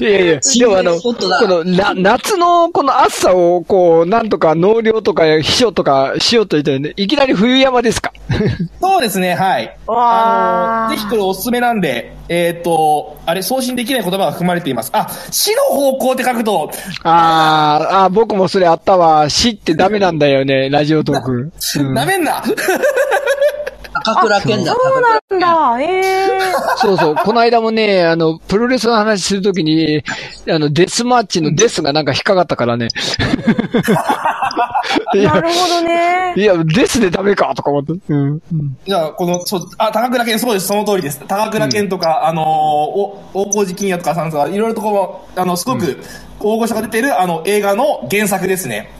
[0.00, 1.14] いやいや、でもあの、こ
[1.46, 8.12] のな、夏のこの暑さを、こう、なんとか農業とか秘書とかしようと言ってね、いきなり冬山ですか？
[8.80, 9.76] そうですね、はい。
[9.88, 14.90] あの、ぜひこれおすすめなんで、えっ、ー、と、あれ、送信できない言葉が含まれています。
[14.92, 16.70] あ、死の方向って書くと。
[17.02, 19.28] ああ、僕もそれあったわ。
[19.30, 21.52] 死ってダメなんだよね、ラジオトーク。
[21.94, 22.42] ダメんな。
[24.04, 24.74] 高倉健だ。
[24.74, 25.82] そうなんだ。
[25.82, 27.14] ええー、そうそう。
[27.14, 30.02] この間もね、あの、プロレスの話するときに、
[30.48, 32.88] あの、デスマッチのデスがなんか引っかかったからね。
[35.14, 36.34] なるほどね。
[36.36, 37.92] いや、デスでダメかとか思って。
[38.08, 38.36] うん。
[38.86, 41.20] いや、この、そう、あ、高倉健、そうです、その通りです。
[41.26, 45.98] 高倉健とか、うん、あのお、大河内金也とかさんとか、いろいろとこう、あの、すごく、
[46.40, 48.90] 大御所が出てる、あの、映画の原作ですね。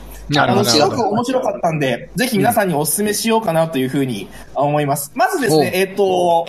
[0.53, 0.63] ほど。
[0.63, 5.11] すごく面白かったんで、ぜひ皆さんにお勧めしようかなというふうに思います。
[5.15, 6.45] まずですね、えっ、と、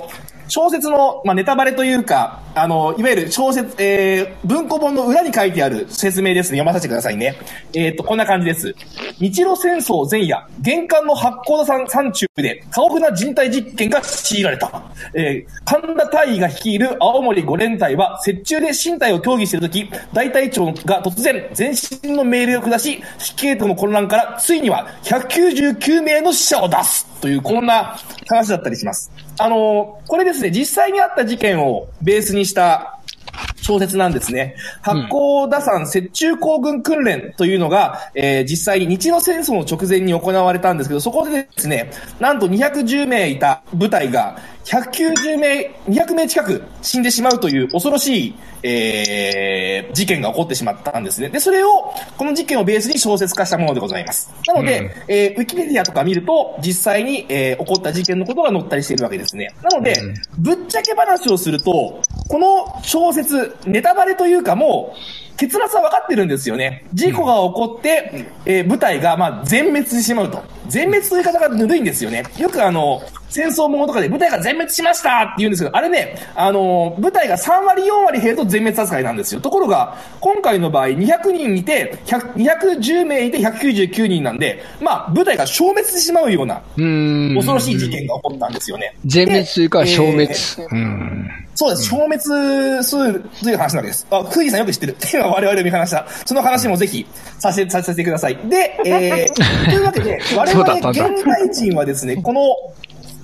[0.50, 6.58] 小説の、まあ、ネタバレというか、あの、いわゆる小説、えー、文庫本の裏に書いてある説明ですね。
[6.58, 7.36] 読ませてくださいね。
[7.72, 8.74] えっ、ー、と、こんな感じです。
[9.20, 14.82] 日露戦争前夜、玄関の八甲田山山中で、過酷な人体実験が強いられた。
[15.14, 27.09] えー、神田大尉が率いる青森五連隊は、雪中で身体を協議しているとき、大隊長が突然、全身の命令を下し、指揮系統の混乱から、ついには199名の死者を出す。
[27.20, 27.96] という、こんな
[28.28, 29.10] 話だったりします。
[29.38, 33.00] あの、これですね、実際にあった事件をベースにした
[33.62, 34.56] 小説なんですね。
[34.82, 44.38] 八甲田山雪中行軍訓練というのが、えー、実際に日露戦争の直前に行われたんですけど、そこでですね、なんと210名いた部隊が
[44.70, 51.28] 190名、200名近く死んでしまうという恐ろしい、えー、事件が起こってしまったんですね。
[51.28, 54.32] で、それを、この事件をベースに小説化したものでございます。
[54.46, 59.52] なので、うん、えー、ウィキペディアとか見ると、実際に、えー、起こった事件のことが載ったりしているわけですね。
[59.60, 66.84] なので、うん、ぶっちゃけ話をすると、この小説、ネタバレというかもう、結末は分かってるんですよね。
[66.92, 70.42] 事故が起こって、えー、部隊が、まあ、全滅してしまうと。
[70.68, 72.24] 全滅という方がぬるいんですよね。
[72.38, 73.00] よくあの、
[73.30, 79.40] 戦争ものとかで部隊が全滅しましたって言うんですけど、あれね、あの、部隊が3割4割減ると全滅扱いなんですよ。
[79.40, 88.94] ところが、今回の場合200人いて、210名いて199人なんで、まあ、部隊が消滅してしまうような、恐ろしい事件が起こったんですよね。
[89.06, 90.24] 全滅というか消滅。
[90.24, 91.26] えー、
[91.60, 91.90] そうです。
[91.90, 94.06] 消滅するという話なわけです。
[94.10, 94.92] あ、クージさんよく知ってる。
[94.92, 96.06] っていうのは我々見話した。
[96.24, 97.06] その話もぜひ
[97.38, 98.36] させて、させてください。
[98.48, 99.34] で、えー、
[99.68, 102.40] というわけで、我々現代人はですね、 この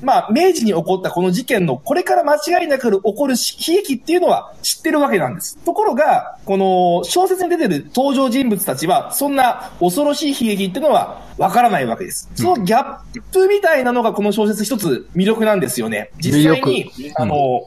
[0.02, 5.56] まあ、明治に起こったこの事件のこれから間違いなく起こる悲劇っていうのは知ってるわけなんです。
[5.64, 12.30] ところが、この小説に出てる登場人物たちは、そんな恐ろしい悲劇っていうのはわからないわけです。
[12.34, 16.10] そのギャップみたいなのがこの小説一つ魅力なんですよね。
[16.18, 17.62] 実際に、あの、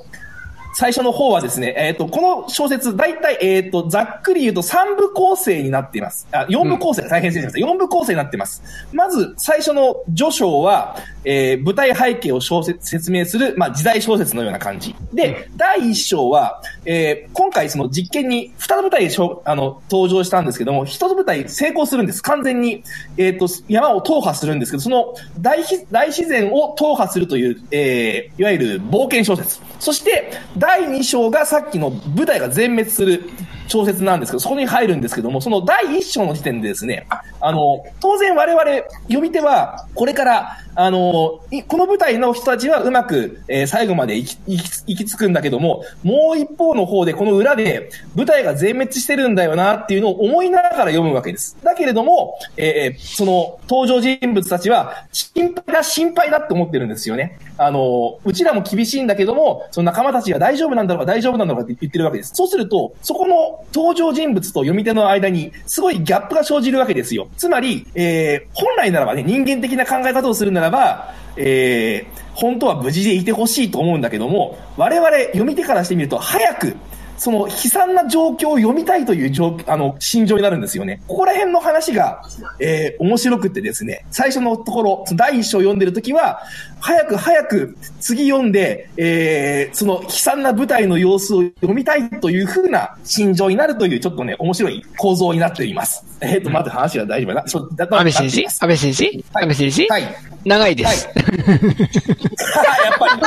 [0.74, 6.28] 最初の方はですね、えっ、ー、と、この小説、大体、えっ、ー、と、ざっくり言うと3部構成になっています。
[6.32, 7.74] あ、4部構成、うん、大変失礼しました。
[7.74, 8.64] 4部構成になっています。
[8.94, 14.96] まず、最初の序章は、えー、舞台背景を小説説明する、まあ、時代小説のような感じ。
[15.14, 19.10] で、第1章は、えー、今回その実験に2舞台
[19.46, 22.22] あの登場したんですけども、1つ舞台成功するんです。
[22.24, 22.84] 完全に、
[23.18, 29.60] えっ、ー、と、山を踏破するんですけど、その大大自然を踏破するという、えー、いわゆる冒険小説。
[29.80, 33.24] そして、第2章がさっきの舞台が全滅する
[33.68, 37.08] 小説なんですけど、そこに入るんですけども、その第1章の時点でですね、
[37.40, 38.64] あの、当然我々
[39.04, 51.58] 読み手は、これから、あの、この舞台の人たちはうまく、えー、最後まで行き行き行き着くんだけども、もう一方の方で、この裏で舞台が全滅してるんだよなっていうのを思いながら読むわけです。
[51.64, 57.40] だけれども、えー、その登場人物たちは、心配だ、心配だって思ってるんですよね。
[57.58, 62.32] あの、うちらも厳しいんだけども、その仲間たちが大丈夫なんだろうか、大丈夫なんだろうかって言ってるわけです。
[62.34, 67.28] そうすると、そこの登場人物と読み手の間に、すごいギャップが生じるわけですよ。
[67.38, 76.76] つまり、えー、本来ならばね、人間的な考え方をするならば、えー、本当は無事でいてほしいと思うんだけども、我々読み手からしてみると、早く
[77.20, 81.02] その悲惨な状況を読みたいという状あの、心情になるんですよね。
[81.06, 82.24] ここら辺の話が、
[82.60, 86.42] えー、面白くてですね、最初のところ、第一章を読んでるときは、
[86.80, 96.06] 早く早く次読んで、えー、その悲惨な舞台の様子を読みたいというふうな心情になるという、ちょっとね、面白い構造になっています。
[96.22, 97.48] えっ、ー、と、まず話が大丈夫な。
[97.48, 100.04] そう、だと安倍先生安倍先生、はい、安倍先生はい。
[100.46, 101.08] 長いです。
[101.08, 103.22] はい、 やっぱり。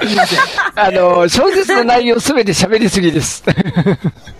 [0.00, 0.38] すみません。
[0.76, 3.42] あの、小説の内容すべて喋りすぎです。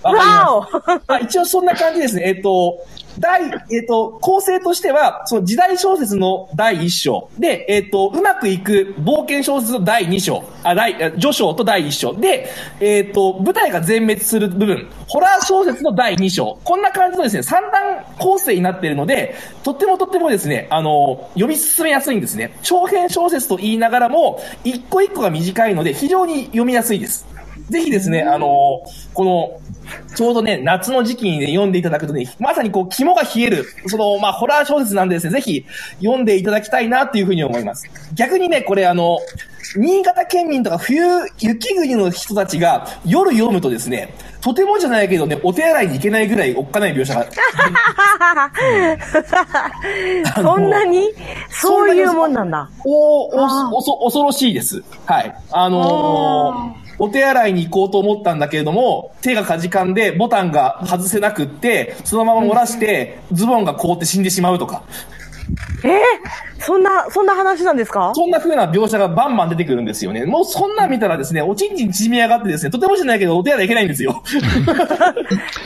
[0.02, 0.66] わ
[1.08, 2.22] お 一応そんな感じですね。
[2.26, 2.84] えっ、ー、と、
[3.18, 7.28] 第、えっ、ー、と、構成としては、その時代小説の第一章。
[7.38, 10.44] で、えっ、ー、と、うまくいく冒険小説の第二章。
[10.62, 12.14] あ、第、序章と第一章。
[12.14, 12.48] で、
[12.80, 14.88] えっ、ー、と、舞台が全滅する部分。
[15.06, 16.58] ホラー小説の第二章。
[16.64, 22.58] こんな感じのですね、三段構成になっているので、とってもとってもですね、あの、読み進めやすいんですね。
[22.62, 27.33] 長編小説と言いながらも、一個一個が短いので、非常に読みやすいです。
[27.70, 28.82] ぜひですね、あの、
[29.14, 29.60] この、
[30.14, 35.64] ちょうどね、夏の時期にね、読んでいただくとね、まさにこう、肝が冷える、その、まあ、ホラー小説なんでですね、ぜひ
[36.02, 37.88] 読んでいただきたいなっていうふうに思います。
[38.14, 39.18] 逆にね、これあの、
[39.76, 41.00] 新潟県民とか冬、
[41.38, 47.26] 雪国の人たちが夜読むとですね、とてもじゃないけどね、お手洗いに行けないぐらいおっかない描写が。
[50.42, 51.08] そんなに？
[51.50, 52.68] そういうもんなんだ。
[52.84, 53.28] お、お、
[53.78, 54.82] お、そ、恐ろしいです。
[55.06, 55.34] はい。
[55.50, 64.82] あのーお手洗いに行こうと思ったんだけれども、手がかじかんでボタンが外せなくって、そのまま漏らして、ズボンが凍って死んでしまうとか。
[65.82, 68.12] えー、そんな、そんな話なんですか？
[68.14, 70.24] そんな風な描写がバンバン出てくるんですよね。
[70.24, 74.22] もうそんなん見たらですね、おちんちん縮み上がってですね、とてもじゃないけど、お手洗いいけないんですよ。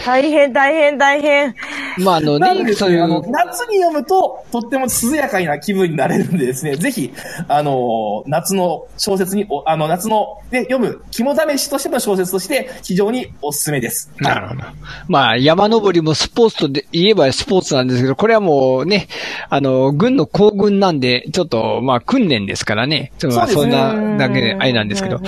[0.05, 1.55] 大変、大変、大変。
[1.99, 3.03] まあ、あのね、そういう。
[3.05, 7.13] あの、夏に読むと、とっても涼やかな気分になれるんでですね、ぜひ、
[7.49, 14.11] あの、夏の小説に、あの、夏の、で、読む、肝試しとしての小説として、非常におすすめです。
[14.19, 14.63] なるほど。
[15.09, 19.09] まあ、山登りもスポーツとで言えばスポーツなんですけど、これはもうね、
[19.49, 23.13] あの、軍の行軍なんで、ちょっと、まあ、訓練ですからね。
[23.19, 25.21] そそんなだけで、あれなんですけど。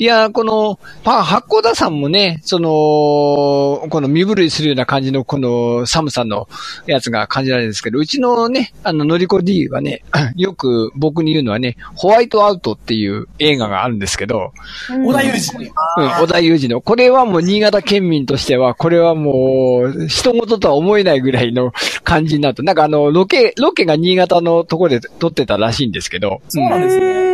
[0.00, 6.48] いや、この、まあ、八甲田さんもね、その、この身震いするような感じのこの寒さの
[6.86, 10.04] やつが感じられるんですけど、うちのね、あの、のりこ D はね、
[10.36, 14.52] よく僕に言うのはね、ホワイトアウトっていう映画があるんですけど、
[14.88, 15.66] 小田裕二。
[15.66, 16.80] うん、小田裕二の。
[16.80, 21.72] これはもう新潟県民としては、これはもう、人事とは思えないぐらいの
[22.04, 26.40] 感じになると、なんかあの、ロケ、ロケが新潟のところで撮ってたらしいんですけど。
[26.48, 27.28] そうなんですね。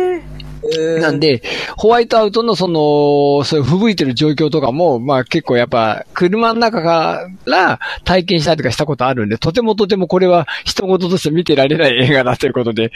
[0.99, 1.43] なんで、
[1.77, 12.91] ホワイトアウトのその、そういう吹雪いてる状況とかも、まあ結構やっぱ、車の中から体験したりとかしたことあるんで、とてもとてもこれは人事として見てられない映画だということで、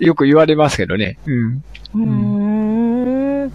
[0.00, 1.18] よく言われますけどね。
[1.26, 1.64] うん。
[1.94, 2.41] うん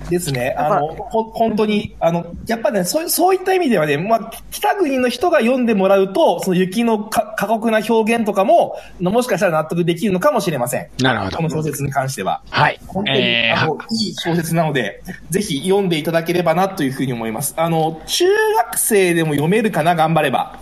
[0.10, 0.56] ですね。
[0.58, 10.88] あの、ほ、本当に、あの、やっぱね、そう、そういった意味ではね、まあ、北国の人が読んでもらうと、その雪の過酷な表現とかも、もしかしたら納得できるのかもしれません。
[11.02, 11.38] なるほど。
[11.38, 12.42] この小説に関しては。
[12.50, 12.80] はい。
[12.88, 17.54] 本当に、えー、あの、いい小説なので、ぜひ読んでいただければなというふうに思います。
[17.58, 20.60] あの、中学生でも読めるかな、頑張れば。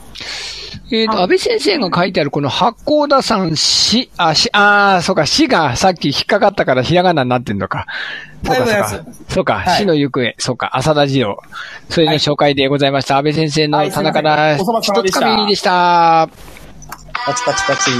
[0.91, 7.87] えっ、ー、と、安倍先生が書いてあるこの八甲田山死、あ、し、あそうか、死がさっき引っかかったからひらがなになってんのか。
[8.45, 9.05] そうか、そうか。
[9.29, 11.37] そうか、死の行方、そうか、浅田次郎。
[11.89, 13.17] それの紹介でございました。
[13.17, 14.63] 安倍先生の棚から一
[15.03, 16.29] つかみでした。
[17.25, 17.91] パチパチパチ。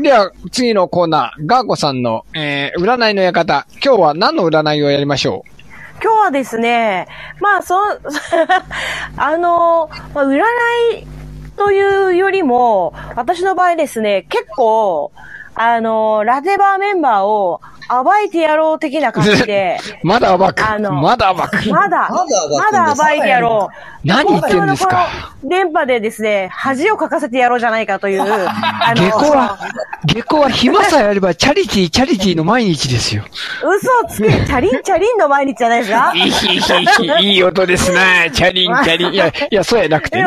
[0.00, 3.66] では、次のコーナー、ガーコさんの、えー、占いの館。
[3.84, 5.50] 今日は何の占いをやりましょう？
[6.02, 7.06] 今日はですね、
[7.40, 7.76] まあ、そ、
[9.16, 11.06] あの、まあ、占い
[11.62, 15.12] というよりも、私の場合ですね、結構、
[15.54, 19.78] あの、ラテバーメンバーを暴いてやろう的な感じで。
[20.02, 20.64] まだ暴く。
[20.68, 21.68] あの、まだ暴く。
[21.70, 23.76] まだ、まだ暴いてやろう。
[24.04, 25.08] 何言ってんですか？
[25.44, 28.22] 電波でですね、恥をかかせてやろうじゃないかという。
[28.22, 29.58] あの、下校は、
[30.06, 33.22] 下校は暇さえあればチャリティー、 チャリティーの毎日ですよ。
[33.62, 36.12] 嘘をつく、チャリンチャリンの毎日じゃないですか？
[36.14, 38.30] いい、いい、いい音ですね。
[38.34, 39.12] チャリン、チャリン。
[39.12, 40.26] いや、いや、そうやなくてね。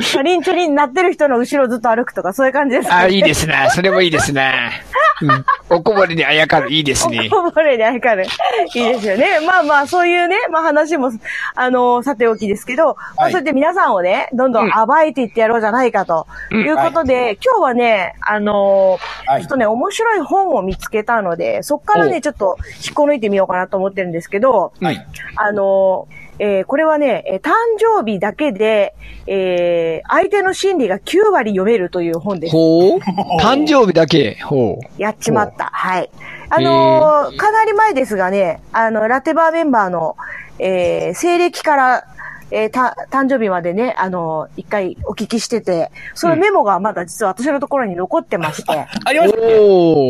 [0.00, 2.94] チャリンチャリンなってる人の後ろずっと歩くとか、そういう感じです、ね。
[2.94, 3.68] あ、いいですね。
[3.70, 4.82] それもいいですね。
[5.22, 6.72] うん、おこぼれにあやかる。
[6.72, 7.28] いいですね。
[7.32, 8.24] おこぼれにあやかる。
[8.24, 9.40] いいですよね。
[9.46, 11.12] まあまあ、そういうね、まあ話も、
[11.54, 28.94] あのさておきですけど、はい、まあ、そうやって皆さんをね、どんどん暴いていってやろうじゃないかということで、うんはい、今日はね、あのー、ちょっとね、面白い本を見つけたので、そっからね、ちょっと引っこ抜いてみようかなと思ってるんですけど、はい、あのーえー、これはね、誕生日だけで、
[29.26, 32.52] えー、相手の心理が9割読めるという本です。
[32.52, 32.98] ほう？
[33.40, 34.38] 誕生日だけ？
[34.42, 35.02] ほう。
[35.02, 35.66] やっちまった。
[35.66, 36.10] はい。
[36.50, 40.16] あのー、かなり前ですがね、あの、ラテバーメンバーの、
[40.58, 42.04] えー、西暦から
[42.50, 48.72] えー、た、誕生日までね、あの、一回お聞きしてて、そのメモがまだ実は私のところに残ってまして。
[48.72, 49.44] うん、ありましたね。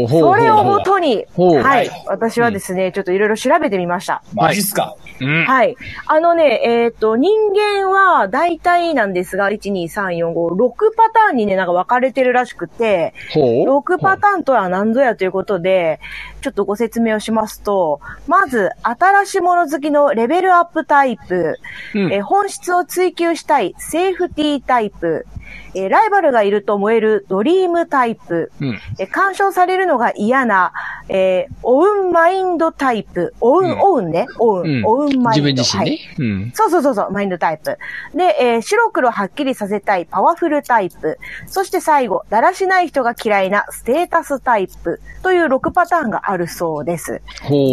[0.09, 4.23] それをもとに、はい、私はですね、ちょっといろいろ調べてみました。
[4.35, 5.77] マジっすか、はい。
[6.07, 16.01] あのね、えっ、ー、と、人間は大体なんですが、1、2、3、4、5、6パターンにね、なんか分かれてるらしくて、6パターンとは何ぞやということで、
[16.41, 21.59] ちょっとご説明をしますと、まず、新しいもの好きのレベルアップタイプ、
[21.95, 25.27] うん、え本質を追求したいセーフティータイプ、
[25.75, 30.73] えー、ライバルがいると燃えるドリームタイプ、うん、えー、干渉されるのが嫌な、
[31.09, 35.43] えー、オウンマインドタイプ、オウン、うん、オウンね、オウン、うん、オウンマインド。
[35.43, 36.01] 自分自身ね、はい。
[36.19, 36.53] うん。
[36.55, 37.79] そうそうそうそう、マインドタイプ。
[38.15, 41.19] で、えー、白黒はっきりさせたいパワフルタイプ。
[41.47, 45.01] そして最後、だらしない人が嫌いなステータスタイプ。
[45.23, 47.23] という6パターンがあるそうです。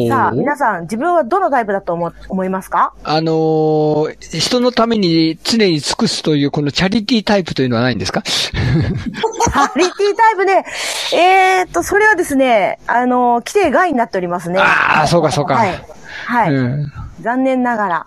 [0.10, 2.93] さあ、皆さん、自分はどのタイプだと思、思いますか？
[3.03, 8.21] あのー、人のために常に尽くすというこのチャリティータイプというのはないんですか？
[8.24, 10.65] チャリティータイプね、
[11.13, 14.60] えー、っと、それはですね、あの、規定外になっておりますね。
[14.60, 15.56] ああ、そうかそうか。
[15.56, 15.84] はい。
[16.26, 16.54] はい。
[16.54, 18.06] うん、残念ながら。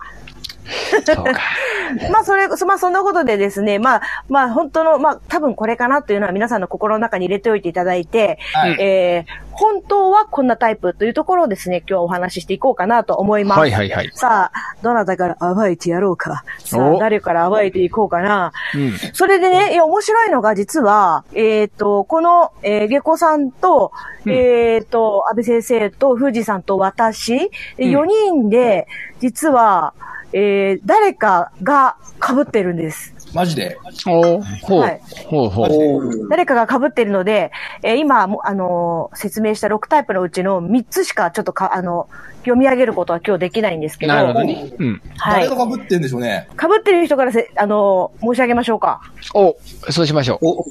[1.05, 1.33] そうか。
[2.11, 13.59] まあ、それ、まあ、そんなことでですね、まあ、まあ、本当の、まあ、多分これかなというのは皆さんの心の中に入れておいていただいて、はい、えー、本当はこんなタイプというところをですね、今日お話ししていこうかなと思います。
[13.59, 14.11] はいはいはい。
[14.13, 16.43] さあ、どなたから暴いてやろうか。
[16.59, 18.51] さあ、誰から暴いていこうかな。
[18.75, 23.91] うん、それでね、いや、面白いのが実は、えっ、ー、と、この、えー、下戸さんと、
[24.25, 28.87] うん、えっ、ー、と、安倍先生と、富士さんと私、4人で、
[29.19, 29.93] 実は、
[30.37, 33.15] えー、誰かが被ってるんです。
[33.33, 33.77] マジで？
[34.05, 34.79] おほう。
[34.81, 35.01] はい。
[35.27, 36.29] ほうほう。
[36.29, 44.13] 誰かが被ってるので、えー、今、あのー、説明した6タイプのうちの3つしかちょっとか、あの、読み上げることは今日できないんですけど。
[44.13, 44.73] なるほどね。
[44.77, 45.01] うん。
[45.17, 45.49] はい。
[45.49, 46.49] 誰が被ってんでしょうね？
[46.59, 49.01] 被ってる人からせ、あのー、申し上げましょうか。
[49.33, 49.55] お、
[49.89, 50.47] そうしましょう。
[50.47, 50.65] お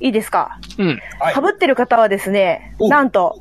[0.00, 0.58] いいですか？
[0.78, 0.96] うん。
[0.96, 1.00] 被
[1.54, 3.40] ってる方はですね、なんと、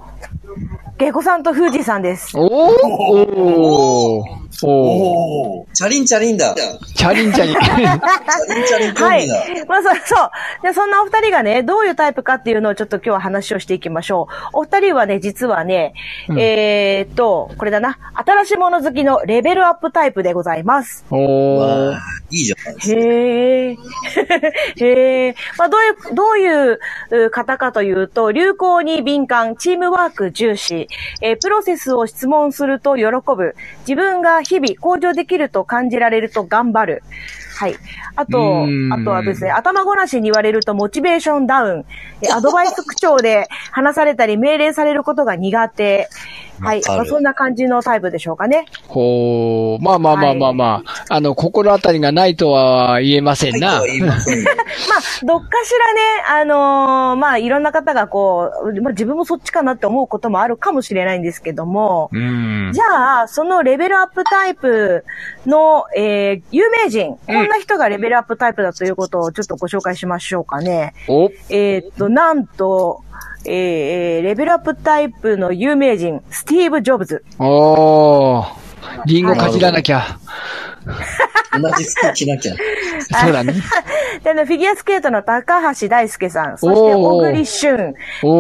[1.02, 2.38] ゲコさんとフージさんです。
[2.38, 2.78] おお
[4.14, 6.54] おおチャリンチャリンだ。
[6.94, 7.56] チャリンチャリン。
[7.56, 9.28] チャリンチャリンはい。
[9.68, 10.30] まあ、そ、 そう。
[10.62, 14.60] で、そんなお二人がね、どういうタイプかっていうのをちょっと今日は話をしていきましょう。
[14.60, 15.94] お二人はね、実はね、
[16.30, 17.98] うん、えー、っと、これだな。
[18.14, 21.06] 新しいもの好きのレベルアップタイプでございます。
[21.10, 21.98] おー。
[22.30, 22.76] いいじゃん。
[22.76, 23.78] へー。
[24.86, 25.36] へー。
[25.58, 30.88] まあ、どういう、どういう方かというと、流行に敏感、チームワーク重視、
[31.22, 33.04] えー、プロセスを質問すると喜
[33.36, 37.04] ぶ、自分が日々向上できると感じられると頑張る。
[37.62, 37.76] はい。
[38.16, 41.86] あと、あとはですね、頭ごなしに言われるとモチベーションダウン。
[42.34, 46.10] アドバイス口調で話されたり命令されることが苦手。
[46.60, 46.82] はい。
[46.88, 48.66] まあ、そんな感じのタイプでしょうかね。
[48.88, 49.84] ほう。
[49.84, 53.82] まあまあまあまあまあ、はい、あの、心当たりがないとは言えませんな。
[54.06, 54.20] まあ、
[55.24, 65.04] どっかしらね、あのー、まあ、いろんな方がこう、まあ、自分もそっちかなって思うこともあるかもしれないんですけども、じゃあ、そのレベルアップタイプ
[65.48, 70.94] の、えー、有名人、こんな人がレベルアップタイプだということをちょっとご紹介しましょうかね。
[71.50, 73.04] えー、っと、なんと、
[73.46, 77.24] えー、レベルアップタイプの有名人、スティーブ・ジョブズ。
[77.40, 78.54] おー、
[79.06, 80.20] リンゴかじらなきゃ。
[81.60, 82.54] 同じ服着なきゃ。
[83.22, 83.54] そうだね。
[84.24, 87.94] で、あの、フィギュアスケートの高橋大輔さん、そして小栗旬、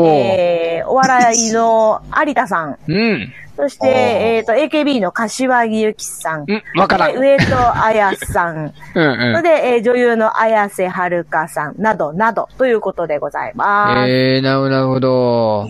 [0.05, 3.33] えー、お笑いの有田さん、うん。
[3.57, 6.43] そして、えっ、ー、と、AKB の柏木由紀さん。
[6.43, 7.17] んわからん。
[7.17, 8.73] 上戸彩さん。
[8.95, 9.35] うんうん。
[9.35, 14.09] それで、えー、女優の綾瀬はるかさん、など、など、ということでございます。
[14.09, 15.67] えー、なるほど。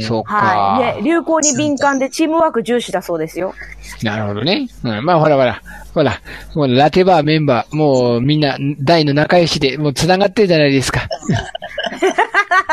[0.00, 0.34] そうか。
[0.34, 1.02] はい。
[1.02, 3.54] で、流行に敏感でチームワーク重視だそうですよ。
[4.02, 4.68] なるほどね。
[4.84, 5.04] うん。
[5.04, 5.60] まあ、ほらほら。
[6.00, 6.22] ほら、
[6.54, 11.06] もうラテバーメンバー、もうみんな大の仲良しで、もう繋がってるじゃないですか。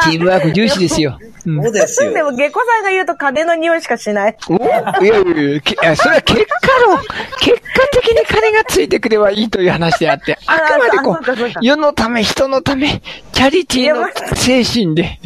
[0.03, 1.19] チームワーク重視ですよ。
[1.43, 2.13] そうですよ。
[2.13, 4.38] でも、下戸さんが言うと金の匂いしかしない。
[4.49, 6.97] おいやいやいや、それは結果の、
[7.39, 11.19] 結果的に金がついてくればいいという話であって、あくまでこ
[11.61, 13.01] う、世のため、人のため、
[13.32, 15.19] チャリティーの精神で。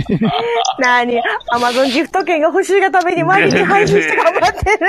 [0.79, 4.79] なに、アマゾンギフト券が欲しいがために毎日配信して頑張ってる。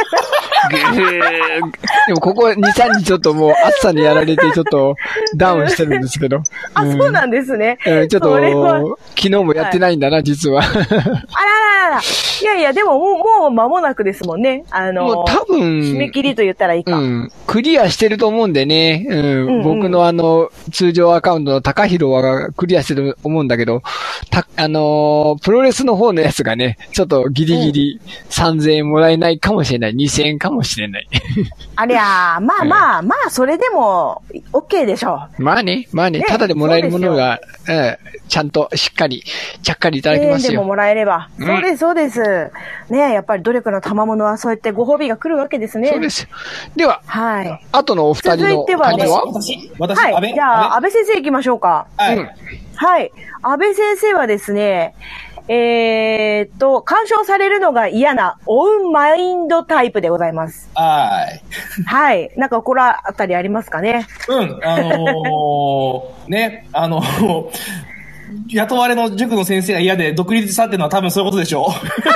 [0.71, 4.97] でもここ2、3日ちょっともう暑さにやられてちょっと
[5.37, 6.43] ダウンしてるんですけど。
[6.75, 7.79] あ、そうなんですね。
[7.87, 10.63] うん、ちょっと、昨日もやってないんだな、実は。
[10.63, 12.01] あらららら。
[12.43, 14.65] いやいや、でももう、もう間もなくですもんね。
[14.71, 16.97] あの、もう多分、締め切りと言ったらいいか。
[16.97, 17.33] うん。
[17.47, 19.07] クリアしてると思うんでね。
[19.09, 19.19] うん。
[19.19, 23.83] うんうん、僕のあの、通常アカウントの高弘はクリアしてると思うんだけど、
[24.31, 28.01] た、あのー、プロレスの方のやつがね、ちょっとギリギリ
[28.31, 29.95] 3000円もらえないかもしれない。
[29.95, 31.09] 2000円かもしれない。
[31.77, 34.23] ありゃ まあまあ、まあ、それでも、
[34.53, 35.43] OK でしょう。
[35.43, 37.97] まあね、まあね、ただでもらえるものが、うん、
[38.29, 39.25] ちゃんとしっかり、
[39.63, 40.53] ちゃっかりいただきますよ。
[40.53, 41.29] 円でももらえれば。
[41.39, 42.51] そうです、そうです。
[42.91, 45.89] ねやっぱり努力の賜物はそうやってご褒美が来るわけですね。
[45.89, 46.29] そうです。
[46.77, 47.67] では、はい。
[47.73, 50.35] 後のお二人の続いてはね、私、私、はい。
[50.35, 50.93] じゃあ、安倍？
[50.93, 51.87] 先生行きましょうか。
[51.97, 52.19] はい。
[52.75, 53.13] はい。
[53.43, 54.95] 安倍先生はですね、
[55.49, 60.71] えー、っと、干渉されるのが嫌なオウンマインドタイプでございます。
[60.75, 61.43] はい。
[61.85, 62.31] はい。
[62.37, 64.07] なんか、これあたりありますかね？
[64.29, 64.61] うん。
[64.63, 67.49] あのー、ね、あのー、
[68.49, 71.67] 雇われの塾の先生が嫌で独立したっていうのは多分そういうことでしょ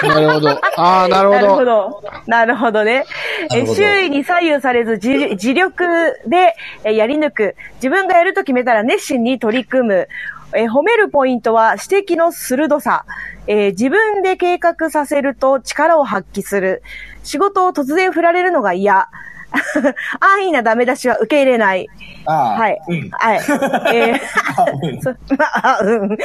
[0.05, 0.09] う。
[0.09, 0.49] なるほど。
[0.51, 1.41] ああ、なるほど。
[1.41, 2.03] なるほど。
[2.27, 3.05] なるほどね。
[3.53, 5.85] え周囲に左右されず自自力
[6.27, 6.55] で
[6.91, 7.57] やり抜く。
[7.75, 10.09] 自分がやると決めたら熱心に取り組む。
[10.55, 13.05] えー、褒めるポイントは指摘の鋭さ、
[13.47, 16.83] えー、自分で計画させると力を発揮する。
[17.23, 19.09] 仕事を突然振られるのが嫌。
[20.21, 21.89] 安易なダメ出しは受け入れない。
[22.27, 22.79] はい。
[22.89, 23.39] うん、はい。
[23.95, 24.19] えー、
[25.63, 26.19] あ、うん。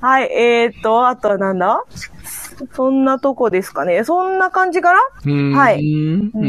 [0.00, 0.32] はい。
[0.32, 1.82] えー、っと、あとはなんだ？
[2.72, 4.04] そんなとこですかね。
[4.04, 4.92] そんな感じか
[5.24, 5.56] な？
[5.56, 5.82] はい。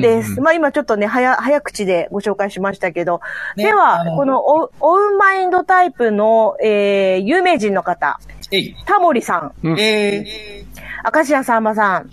[0.02, 0.40] です。
[0.42, 3.22] まあ今ちょっとね、早、早口でご紹介しましたけど。
[3.56, 8.20] ね、では、このオウンマインドタイプの、えー、有名人の方。
[8.86, 9.80] タモリさん。
[9.80, 10.74] えー
[11.12, 12.10] 明石家さんまさん。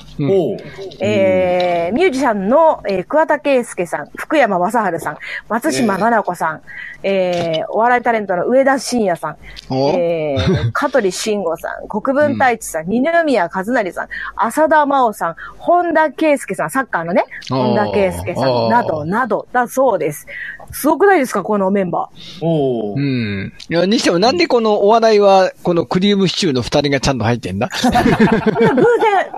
[0.98, 5.18] えー、ミュージシャンの、えー、桑田佳祐さん、福山雅治さん、
[5.48, 6.62] 松島奈々子さん、
[7.04, 9.36] えー、お笑いタレントの上田晋也さん、
[9.72, 20.26] えー、香取慎吾さん、国分太一さん、二宮和也さん、浅田真央さん、本田圭佑さん、サッカーのね、本田圭佑さん、など、など、だそうです。
[20.72, 22.44] すごくないですかこのメンバー。
[22.44, 23.52] おうん。
[23.68, 27.68] いや、にしてもなんでこのお笑いは、このクリームシチューの二人がちゃんと入ってんだ？
[27.68, 28.02] 偶然、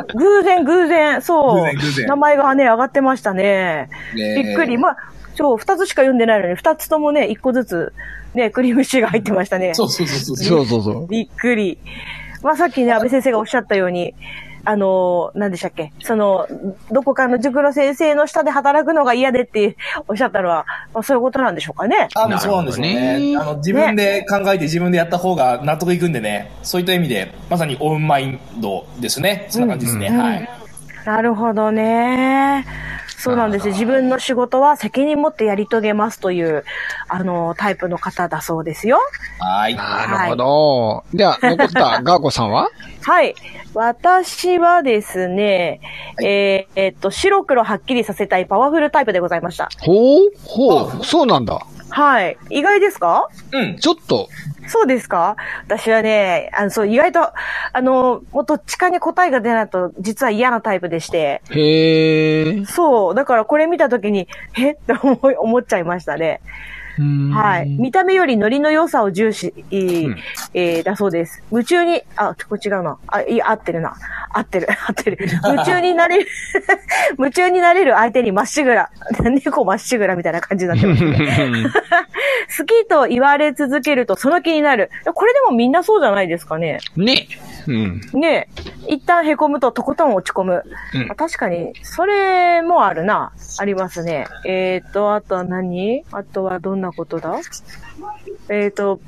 [0.14, 1.76] 偶然、偶然、そう。
[1.76, 3.88] 偶然名前がね、上がってましたね。
[4.14, 4.78] ねびっくり。
[4.78, 4.96] まあ、
[5.34, 7.92] そう、二つしか読んでないのに、二つともね、一個ずつ、
[8.34, 9.74] ね、クリームシチューが入ってましたね。
[9.74, 10.36] そうそうそうそう。
[10.36, 11.06] そうそうそう。
[11.08, 11.78] びっくり。
[12.42, 14.14] まあ、さっきね、安倍先生がおっしゃったように、
[14.64, 15.92] あの、何でしたっけ？
[16.02, 16.46] その、
[16.90, 22.08] どこかの塾の先生の下で働くのが嫌でっておっしゃったのは、まあ、そういうことなんでしょうかね。
[22.14, 23.36] あ、そうなんですよね。
[23.38, 29.46] あの、自分で考えて自分でやった方が納得いくんでね、そういった意味で、まさにオウンマインドですね。
[29.50, 30.06] そんな感じですね。
[30.08, 30.48] うん、はい。
[31.04, 32.64] なるほどね。
[33.18, 36.64] そうなんです自分の仕事は責任持ってやり遂げますという、
[37.08, 38.98] あの、タイプの方だそうですよ。
[39.38, 39.76] はい。
[39.76, 40.88] なるほど。
[40.88, 42.68] はい、では、残った ガーコさんは？
[43.02, 43.34] はい。
[43.74, 45.80] 私はですね、
[46.16, 49.68] はい、えー、えー、っと、白黒はっきりさせたいパワフルタイプでございました。
[49.80, 51.64] ほうほう、そうなんだ。
[51.90, 52.36] はい。
[52.50, 53.28] 意外ですか？
[53.52, 54.28] うん、ちょっと。
[54.68, 55.36] そうですか？
[55.66, 57.20] 私はね、あの、そう、意外と、
[57.72, 61.42] あの、もっと地下に答えが出ないと、実は嫌なタイプでして。
[61.50, 62.66] へー。
[62.66, 63.14] そう。
[63.14, 64.72] だからこれ見たときに、え？
[64.72, 66.40] って思思っちゃいましたね。
[67.32, 67.68] はい。
[67.68, 70.16] 見た目よりノリの良さを重視、うん、
[70.54, 71.42] えー、だそうです。
[71.50, 72.98] 夢中に、あ、これ違うな。
[73.06, 73.94] あ、いや、合ってるな。
[74.32, 75.18] 合ってる、 合ってる。
[75.44, 76.28] 夢中になれる
[77.18, 78.90] 夢中になれる相手にまっしぐら。
[79.22, 81.18] 猫まっしぐらみたいな感じになってますね。
[82.58, 84.90] 好きと言われ続けるとその気になる。
[85.14, 86.78] これでもみんなそうじゃないですかね。
[86.96, 87.26] ね。
[87.66, 88.00] うん。
[88.14, 88.48] ね
[88.88, 90.64] 一旦凹むととことん落ち込む。
[90.94, 93.32] うん、確かに、それもあるな。
[93.58, 94.26] ありますね。
[94.44, 96.04] えっ、ー、と、あとは何？
[96.12, 97.40] あとはどんなことだ？
[98.48, 99.00] えっ、ー、と、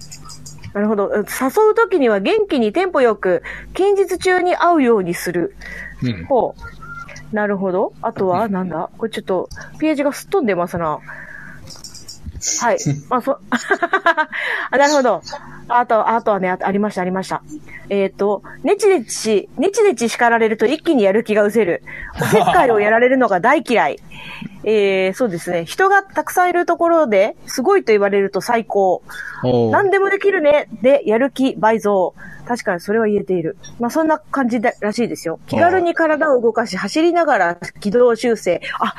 [0.72, 1.10] なるほど。
[1.14, 1.22] 誘
[1.72, 3.42] うときには元気にテンポよく、
[3.74, 5.54] 近日中に会うようにする。
[6.02, 6.54] うん、ほ
[7.32, 7.34] う。
[7.34, 7.92] なるほど。
[8.02, 8.90] あとは、なんだ？
[8.98, 9.48] これちょっと、
[9.78, 11.00] ページがすっ飛んでますな。
[12.60, 12.78] はい。
[13.10, 13.38] あ、そ、
[14.70, 15.22] あ、なるほど。
[15.68, 17.42] あと、あとはね、ありました、ありました。
[17.88, 21.82] えっ、ー、と、ねちねち、ねちねち叱られると一気にやる気が失せる。
[22.20, 23.98] おせっかいをやられるのが大嫌い。
[24.66, 25.64] えー、そうですね。
[25.64, 29.02] 人がたくさんいるところで、すごいと言われると最高。
[29.70, 30.68] 何でもできるね。
[30.82, 32.14] で、やる気倍増。
[32.46, 33.56] 確かにそれは言えている。
[33.78, 35.38] まあそんな感じらしいですよ。
[35.46, 38.60] 気軽に体を動かし、走りながら軌道修正。
[38.80, 38.94] あ、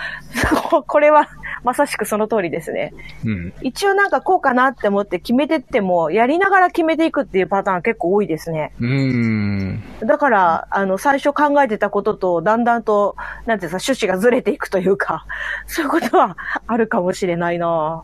[0.88, 1.28] これは
[1.66, 2.94] まさしくその通りですね。
[3.26, 8.74] うん、一応なんかこうかなって思って決めてっても、やりながら決めていくっていうパターン結構多いですね。
[8.80, 9.84] うん。
[10.02, 15.26] だから、あの、最初考えてたことと、だんだんと、なんていうか、趣旨がずれていくというか、
[15.68, 16.38] そういうことは
[16.68, 18.04] あるかもしれないな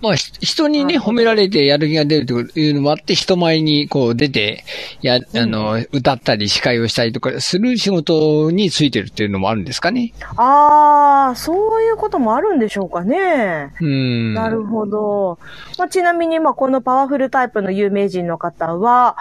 [0.00, 4.64] まあ、人にね、褒められてやる気が出るというのもあって、人前にこう出て、
[5.02, 10.12] や、あの、うん、歌ったり司会をしたりとかする仕事についてるっていうのもあるんですかね？
[10.36, 13.72] ああ、そういうこともあるんでしょうかね。
[13.80, 14.34] うん。
[14.34, 15.38] なるほど。
[15.78, 19.16] まあ、ちなみに、まあ、このパワフルタイプの有名人の方は、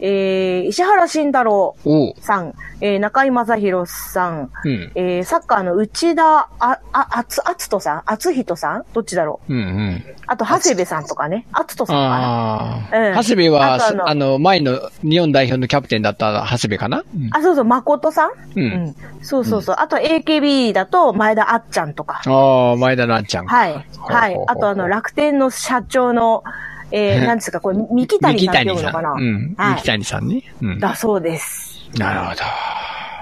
[0.00, 1.76] えー、石原慎太郎
[2.20, 8.02] さん、えー、中井正宏さん、うん、えー、サッカーの内田あ、あ、あつ、あつとさん？
[8.04, 8.84] あつひとさん？
[8.92, 11.46] どっちだろう、うんうん、あと、長谷部さんとかね。
[11.52, 13.08] あつとさんかな。
[13.08, 18.94] うん、長谷部は、あの、あの前の日本代表のキャプテンだった長谷部かな、うん、あ、そうそう、誠さん、うん、うん。
[19.22, 19.76] そうそうそう。
[19.78, 22.20] あと、AKB だと、前田あっちゃんとか。
[22.26, 23.46] ああ、前田のあっちゃん。
[23.46, 23.86] はい。
[23.98, 24.38] はい。
[24.46, 26.44] あと、あの、楽天の社長の、
[26.90, 29.12] えー、なんですか、これ、三木谷さんって読むのかな？
[29.12, 29.54] うん。
[29.56, 30.42] 三木谷さんね。
[30.62, 30.78] うん。
[30.78, 31.90] だそうです。
[31.98, 32.42] なるほど。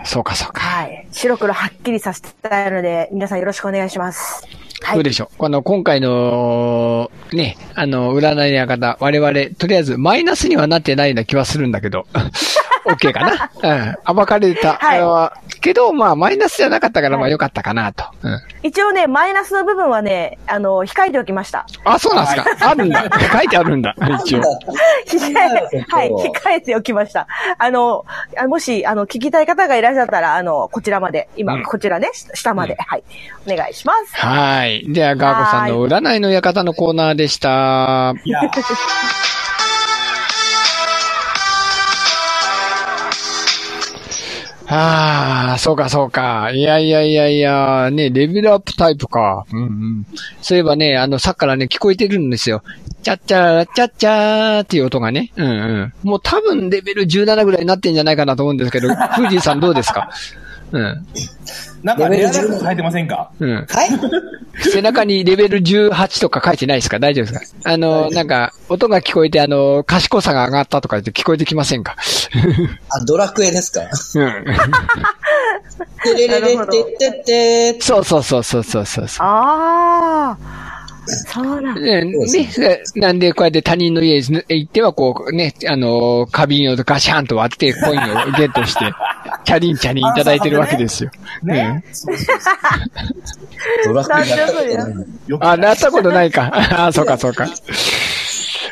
[0.05, 0.61] そうか、そうか。
[0.61, 1.07] はい。
[1.13, 4.47] 白黒はっきりさせたいので、皆さんよろしくお願いします。
[4.83, 4.95] はい。
[4.97, 5.37] どうでしょう？
[5.39, 12.07] この、今回の、ね、あの、占いの方、我々、とりあえず、マイナスにはなってないような気はするんだけど。
[12.85, 14.17] OK かなうん。
[14.17, 14.75] 暴かれた。
[14.75, 15.61] はい。
[15.61, 18.05] けど、まあ、マイナスじゃなかったから、まあ、良かったかなと。
[18.23, 18.41] うん。
[18.63, 21.67] 一応ね、マイナスの部分はね、あの、控えておきました。
[21.85, 22.71] あ、そうなんですか。
[22.71, 23.05] あるんだ。
[23.33, 23.95] 書いてあるんだ。
[24.25, 24.41] 一応。
[25.07, 25.33] 控
[25.73, 27.27] え、はい、控えておきました。
[27.59, 28.05] あの、
[28.49, 33.05] もし、あの、聞きたい方がいらっしゃったら、あの、こちらまで、今、こちらね、下まで、はい。
[33.47, 34.17] お願いします。
[34.17, 34.85] はい。
[34.93, 38.15] では、ガーゴさんの占いの館のコーナーでした。
[44.67, 46.51] ああ、そうかそうか。
[46.53, 49.45] いやいやいやいや、ね、レベルアップタイプか。
[49.53, 50.07] うんうん。
[50.41, 52.63] そういえばね、あの、さっきからね、聞こえてるんですよ。
[53.03, 55.33] チャッチャー、チャッチャーっていう音がね。
[55.37, 55.93] うんうん。
[56.03, 60.09] もう多分レベル17ぐらいになってんじゃないかなと思うんですけど、フージーさんどうですか？
[60.75, 61.07] うん。
[61.85, 63.31] なんかレアル書いてませんか？
[63.39, 63.55] うん。
[63.55, 63.91] はい。
[64.73, 66.99] 背中にレベル18とか書いてないですか？
[66.99, 67.71] 大丈夫ですか？
[67.71, 71.97] あの、なんか、音が聞こえて、あの、賢さが上がったとかって聞こえてきませんか？
[72.91, 73.83] あ、ドラクエですか？
[73.83, 74.45] うん。
[76.03, 79.07] てれれれってってってそうそうそうそうそうそう。
[79.21, 80.74] ああ。
[81.07, 88.05] そうなんね、ね、なんで、こうやって他人の家に行っては、こう、ね、あの、花瓶をガシャンと割って、コインを
[88.37, 88.85] ゲットして、
[89.45, 91.11] チャリンチャリンいただいてるわけですよ。
[91.43, 91.85] ね。
[93.85, 95.51] ドラクエなったことない。
[95.53, 96.87] あ、なったことないか。
[96.87, 97.49] あ、そうか、そうか。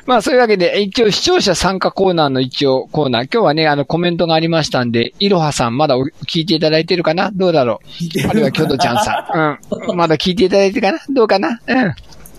[0.05, 3.28] まあそういうわけで、一応視聴者参加コーナーの一応コーナー。
[3.33, 7.30] 今日はね、あのコメントがありましたんで、いろはさんまだ聞いていただいてるかな？
[7.33, 8.28] どうだろう？
[8.28, 9.89] あるいはキョドちゃんさん。
[9.91, 9.97] うん。
[9.97, 10.99] まだ聞いていただいてるかな？
[11.09, 11.61] どうかな？
[11.66, 11.95] うん。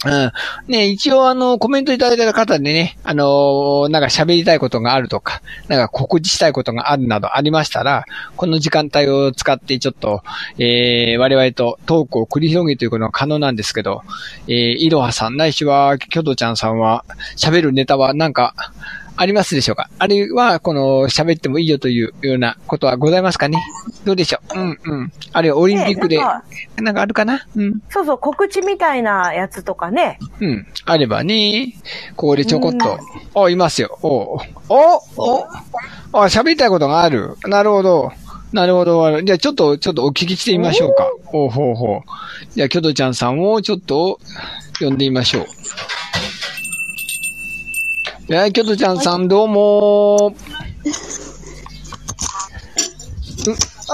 [0.05, 0.31] うん。
[0.67, 10.23] ね、一応あの、コメントいただいた方でね、あのー、なんか喋りたいことがあるとか、なんか告知したいことがあるなどありましたら、この時間帯を使ってちょっと、
[10.57, 14.03] えー、我々とトークを繰り広げていくのは可能なんですけど、
[14.47, 17.05] えー、いろはさんないしは、きょどちゃんさんは、
[17.37, 18.55] 喋るネタはなんか、
[19.15, 19.89] ありますでしょうか？
[19.99, 23.63] あるいは、この、喋ってもいいよというようなことはございますかね？
[24.05, 24.59] どうでしょう？
[24.59, 25.11] うんうん。
[25.31, 26.19] あるいはオリンピックで、
[26.77, 27.45] なんかあるかな？
[27.55, 27.81] うん。
[27.89, 30.19] そうそう、告知みたいなやつとかね。
[30.39, 30.67] うん。
[30.85, 31.73] あればね、
[32.15, 33.43] ここでちょこっと。
[33.43, 33.99] あ、いますよ。
[34.01, 34.39] お
[34.69, 35.47] おお
[36.13, 37.37] あ、喋りたいことがある。
[37.45, 38.11] なるほど。
[38.51, 39.21] なるほど。
[39.21, 41.11] じゃあちょっと、ちょっとお聞きしてみましょうか。
[41.31, 42.01] おほうほう。
[42.53, 44.19] じゃあ、キョドちゃんさんをちょっと
[44.79, 45.45] 呼んでみましょう。
[48.33, 50.31] やい、キョトちゃんさん、どうもお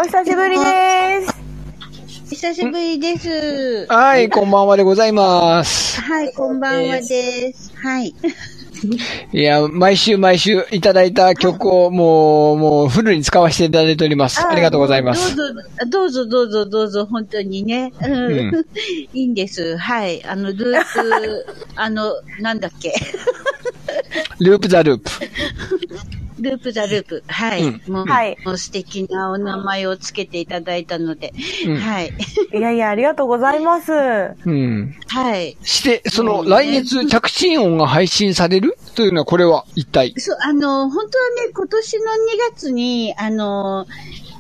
[0.03, 2.35] 久しぶりです。
[2.35, 3.85] 久しぶりです。
[3.89, 5.99] はい、こんばんはでございます。
[5.99, 7.73] はい、こんばんはです。
[7.75, 8.15] はい。
[9.33, 14.41] いや、毎週毎週いただいた曲をもう、もうフルに使わせていただいております。
[14.45, 15.35] ありがとうございます。
[15.35, 17.91] どうぞ、どうぞ、どうぞ、どうぞ、本当にね。
[18.01, 18.65] うん。
[19.13, 19.75] いいんです。
[19.77, 20.23] はい。
[20.25, 22.93] あの、ループ、 あの、なんだっけ。
[24.39, 25.09] ループザループ。
[26.41, 27.23] ループザループ。
[27.27, 27.63] はい。
[27.63, 31.33] うん、もう、はい、もう素敵なお名前をつけていただいたので。
[31.65, 32.13] うん、はい。
[32.53, 33.91] いやいや、ありがとうございます。
[33.91, 34.95] うん。
[35.07, 35.57] はい。
[35.63, 40.13] して、その、来月着信音が配信されるというのは、これは一体？
[40.17, 42.05] そう、あの、本当はね、今年の2
[42.53, 43.85] 月に、あの、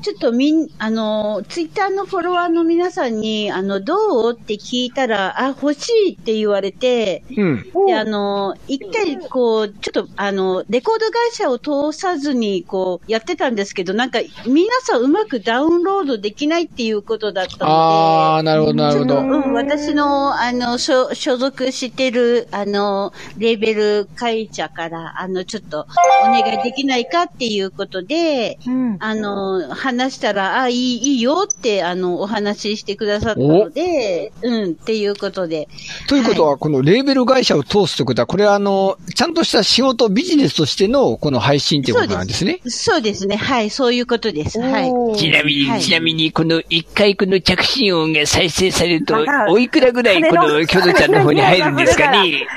[0.01, 4.33] ちょっとみん、あの、ツイッターのフォロワーの皆さんに、あの、どう？
[4.33, 7.63] って聞いたら、あ、欲しいって言われて、うん。
[7.87, 17.65] で、あの、一回、こう、ちょっと、あの、レコード会社を通さずに、こう、やってたんですけど、なんか、皆さんうまくダウンロードできないっていうことだったので。
[17.65, 19.19] ああ、なるほど、なるほど。
[19.19, 25.87] うん、私の、あの、所、所属してる、あの、レーベル会社から、あの、ちょっと、
[26.23, 35.67] お願いできないかっていうことで、うん、あの、話したら、あ、いい、いいよって、あの、お話ししてくださったので、うん、っていうことで。
[36.07, 42.61] ということは、はい、このレーベル会社を通すということは、これはあの、ちゃんとした仕事、ビジネスとしての、この配信ということなんですね？
[42.65, 43.35] そうですね。
[43.35, 44.59] はい、そういうことです。
[44.61, 45.17] はい。
[45.17, 52.47] ちなみに、はい、ちなみに、この一回この着信音が再生されると、おいくらぐらいこのキョドちゃんの方に入るんですかね？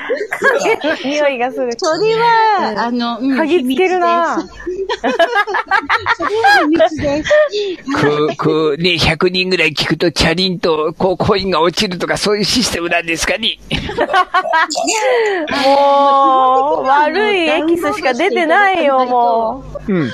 [1.03, 1.71] 匂いがする。
[1.77, 4.37] それは、あの、嗅ぎつけるな
[6.17, 7.22] それは秘密です。
[8.01, 13.59] こう、こうね、100人ぐらい聞くと、チャリンと、こう、コインが落ちるとか、そういうシステムなんですかね。
[15.65, 19.93] もう、悪いエキスしか出てないよ、もう。
[19.93, 20.11] うん。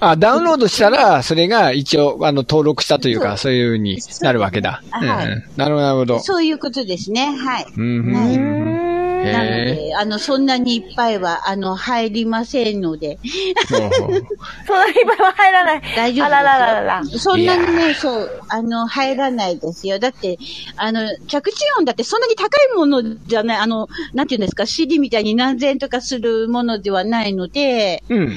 [0.00, 4.82] あ、ダウンロードしたら、それが一応、あの、登録したというか、そういうふうになるわけだ。
[5.00, 6.20] うん、なるほど、なるほど。
[6.20, 7.26] そういうことですね。
[7.26, 7.66] はい。
[7.76, 8.91] うん、はい
[9.24, 13.18] なので、あの、そんなにいっぱいは、あの、入りませんので。
[13.68, 15.82] そんなにいっぱいは入らない。
[15.96, 19.98] 大丈夫あららららそんなにね、そう、あの、入らないですよ。
[19.98, 20.38] だって、
[20.76, 28.36] あの、着地音だってそんなに高いものじゃない、あの、なんていうんですか、CD みたいに何千円とかするものではないので、うん。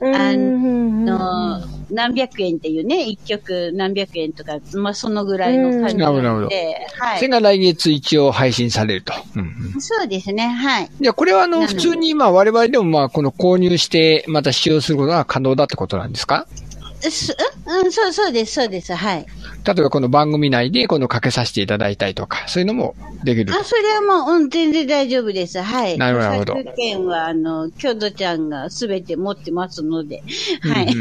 [0.00, 0.14] うん。
[0.14, 7.18] あの、何百円っていうね、一曲何百円とか、まあそのぐらいの感じなので、はい。
[7.18, 9.12] それが来月一応配信されると。
[9.36, 10.90] うんうん、そうですね、はい。
[11.00, 16.46] いや、これはあの、普通にまあ我々でもまあこの購入してまた使用することが可能だってことなんですか？
[17.66, 19.26] うん、そう、そうです、そうです、はい。
[19.64, 22.94] 例えばこの番組内でこのかけさせていただいたりとか、そういうのも
[23.24, 25.60] できるあ、それはもう、うん、全然大丈夫です。
[25.60, 25.96] はい。
[25.96, 26.54] なるほど。
[26.76, 30.22] 権は、あの、京都ちゃんがすべて持ってますので、
[30.60, 30.94] はい。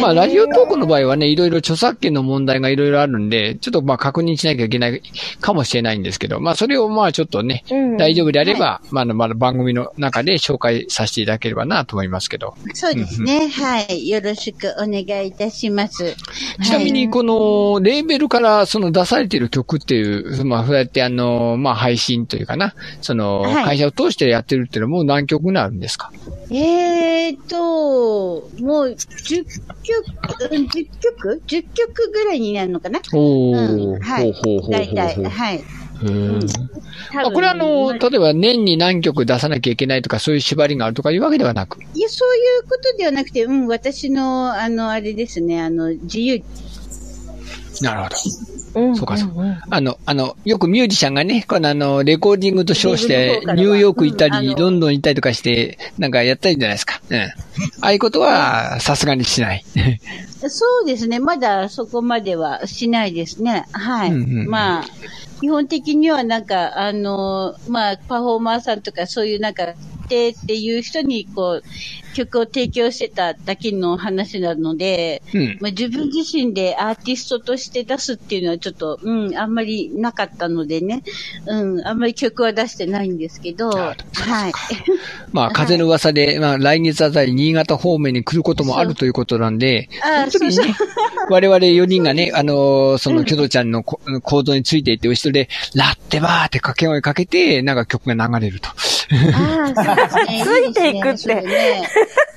[0.00, 5.02] まあ、ラジオトークの場合はね、いろいろ著作権の問題がいろいろあるんで、ちょっとまあ確認しなきゃいけない
[5.40, 12.54] かもしれないんですけど、まあ、それをまあちょっとね、うん、大丈夫であれば、はい、まあ、まだ番組の中で紹介させていただければなと思いますけど。
[12.72, 13.48] そうですね。
[13.48, 14.08] はい。
[14.08, 16.14] よろしくお願いいたします。
[16.62, 20.02] ちなみに、この、レーベルからその出されている曲ってい
[20.40, 26.10] う、まあ、そうやってあの、まあ、配信というかな、その、会社を通してやってるっていうのはもう何曲になるんですか？
[26.50, 30.04] えーと、もう10曲、
[30.38, 33.00] 10曲 ?10 曲ぐらいになるのかな？
[33.12, 34.24] おー、うん、はい。
[34.24, 35.64] ほうほうほうほう大体、はい。
[36.04, 36.40] うん、
[37.18, 46.42] あこれはあの、例えば年に何曲出さなきゃいけないとか、そういう縛りがあるとかいうわけではなくいや、そういうことではなくて、うん、私の、あの、あれですね、あの、自由。
[47.80, 48.16] なるほど。
[48.74, 49.30] うん、そうか、そう。
[49.70, 57.00] あの、あの、よくミュージシャンがね、このあの、レコーディングと称して、ニューヨーク行ったり、ロンドン行ったりとかして、なんかやったりじゃないですか。
[57.08, 57.20] うん。
[57.20, 57.30] あ
[57.80, 59.64] あいうことは、さすがにしない。
[60.48, 61.20] そうですね。
[61.20, 63.66] まだそこまではしないですね。
[63.72, 64.10] はい。
[64.10, 64.84] うんうんうん、まあ、
[65.40, 69.74] 基本的にはなんか、あの、まあ、パフォーマーさんとかそういうなんか、
[70.04, 81.02] ってっていう人にこう、曲を提供してただけの話なので、うん、まあ、自分自身でアーティストとして出すっていうのはちょっと、うん、あんまりなかったのでね、
[81.46, 84.52] うん、あんまり曲は出してないんですけど、はい。
[85.32, 89.88] まあ、風の噂で、まあ、来月あたり新潟方面に来ることもあるということなんで、
[90.30, 90.50] そね、
[91.30, 98.68] 我々4人がね、あのー、その、キョドちゃんの行動についていって、後ろで、ラッテバーって掛け声かけて、なんか曲が流れると。
[98.68, 100.44] ああ、そうですね。
[100.44, 101.34] ついていくって。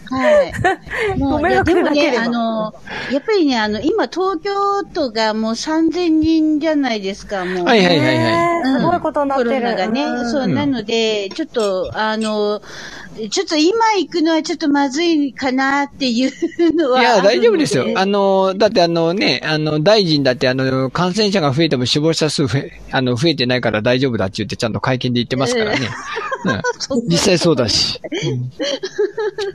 [0.09, 0.43] は
[1.15, 1.19] い。
[1.19, 2.73] もう、いや、でもね、あの、
[3.11, 7.65] やっぱりね、あの、今、東京都がもう3000人じゃないですか、もう。
[7.65, 8.79] はいはいはいはい。
[8.79, 9.49] すごいことになってる。
[9.49, 10.05] コロナがね。
[10.29, 12.61] そう、なので、ちょっと、あの、
[13.29, 17.01] ちょっと今行くのはちょっとまずいかなっていうのは。
[17.01, 17.85] いや、大丈夫ですよ。
[17.95, 25.89] あの、だってあのね、あの、大臣だってあの、感染者が増えても死亡者数増え、あの、増えてないから大丈夫だって言ってちゃんと会見で言ってますからね。
[26.45, 27.99] うん、 実際そうだし。
[28.11, 28.51] うん、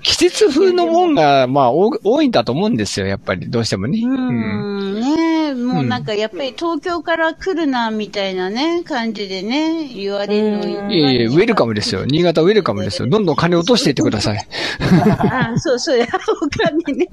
[0.03, 4.01] 季節風のもんが、まあ、多いんだと思うんですよ、やっぱり、どうしてもね。
[4.03, 12.05] うん、ねね、もうなんかやっぱり東京から来るな、みたいなね、感じでね、言われるのいえいえ、ウェルカムですよ。
[12.05, 13.09] 新潟ウェルカムですよ。
[13.09, 14.49] どんどん金落としていってください。
[15.31, 16.07] あそうそう、お
[16.49, 17.09] 金ね。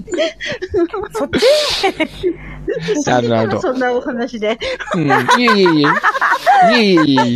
[1.14, 1.30] そっ
[3.04, 3.10] ち？
[3.10, 3.62] なるほど。
[3.62, 4.58] そんなお話で。
[4.96, 5.08] うん。
[5.08, 5.88] いえいえいえ。
[6.72, 7.36] いえいえいえ。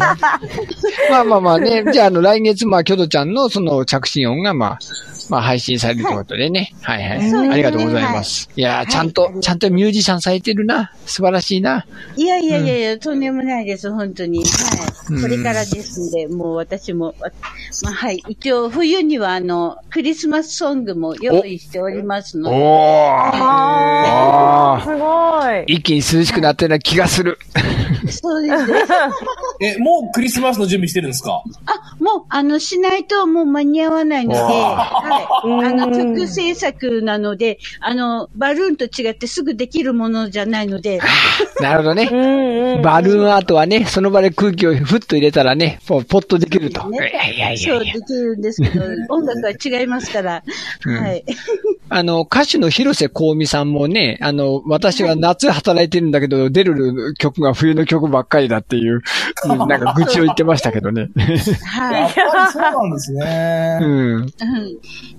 [1.10, 1.84] まあまあまあね。
[1.92, 4.80] じゃあ、あの、来月、まあ、キョドちゃんのその着信音が、まあ、
[5.30, 6.74] まあ、配信されるということでね。
[6.82, 7.50] はい、はい、はい。
[7.50, 8.50] ありがとうございます。
[8.56, 10.92] いやちゃんと、ちゃんとミュージシャンされてるな。
[11.06, 11.86] 素晴らしいな。
[12.16, 14.44] いやいやいやいや、とんでもないです、本当に。
[14.44, 14.46] は
[15.18, 15.22] い。
[15.22, 17.14] これからですんで、もう私も、
[17.84, 18.24] まあ、はい。
[18.28, 22.56] 一応、冬には、あの、クリスマスソングも用意しておりますので。
[22.56, 24.82] おー。
[24.84, 25.64] すごい。
[25.76, 27.38] 一気に涼しくなったような気がする。
[28.10, 28.84] そうですね。
[29.76, 31.42] え、もうクリスマスの準備してるんですか？
[31.66, 34.40] あ、もう、あの、しないともう間に合わないので、
[35.14, 35.66] はい。
[35.66, 41.00] あの、曲制作なので、あの、バルーンと違ってすぐできるものじゃないので。
[41.60, 42.82] なるほどね。
[42.84, 46.90] バルーンアートはね、その場で空気をふっと入れたらね、もうポッとできると。
[46.90, 50.44] ね、いやいやそう、できるんですけど、音楽は違いますから。
[50.84, 51.24] はい。
[51.90, 59.02] あの、歌手の広瀬香美さんもね、あの、私は夏働いてるんだけど、出る曲が冬の曲ばっかりだっていう、
[59.68, 61.10] なんか愚痴を言ってましたけどね。
[61.66, 62.02] はい。
[62.02, 63.80] やっぱりそうなんですね。
[63.82, 64.34] うん。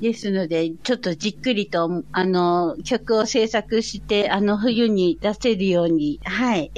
[0.00, 6.72] ですので、ちょっとじっくりと、あの、曲を制作して、あの、冬に出せるように、はい。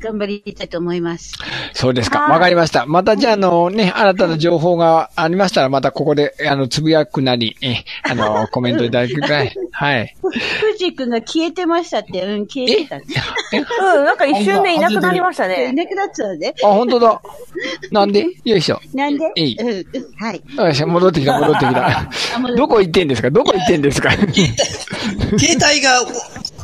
[0.00, 1.34] 頑張りたいと思います。
[1.74, 2.20] そうですか。
[2.22, 2.86] わかりました。
[2.86, 9.52] またじゃあ、あのね、新たな情報がありましたら、またここで、あの、つぶやくなり、え、あの、 コメントいただくくらい。
[9.72, 10.16] はい。
[10.22, 10.34] 富
[10.78, 12.96] 士君が消えてましたって、うん、消えてた。
[12.96, 15.68] うん、なんか一瞬でいなくなりましたね。
[15.70, 16.54] いなくなっちゃうね。
[16.64, 17.20] あ、本当だ。
[17.92, 18.26] なんで？
[18.44, 18.80] よいしょ。
[18.94, 19.32] なんで？
[19.36, 19.56] いい。
[19.56, 19.84] うん、
[20.16, 20.42] はい。
[20.56, 22.10] よし、戻ってきた、 戻ってきた。
[22.56, 23.30] どこ行ってんですか？
[23.30, 24.10] どこ行ってんですか？
[24.12, 26.02] 携帯が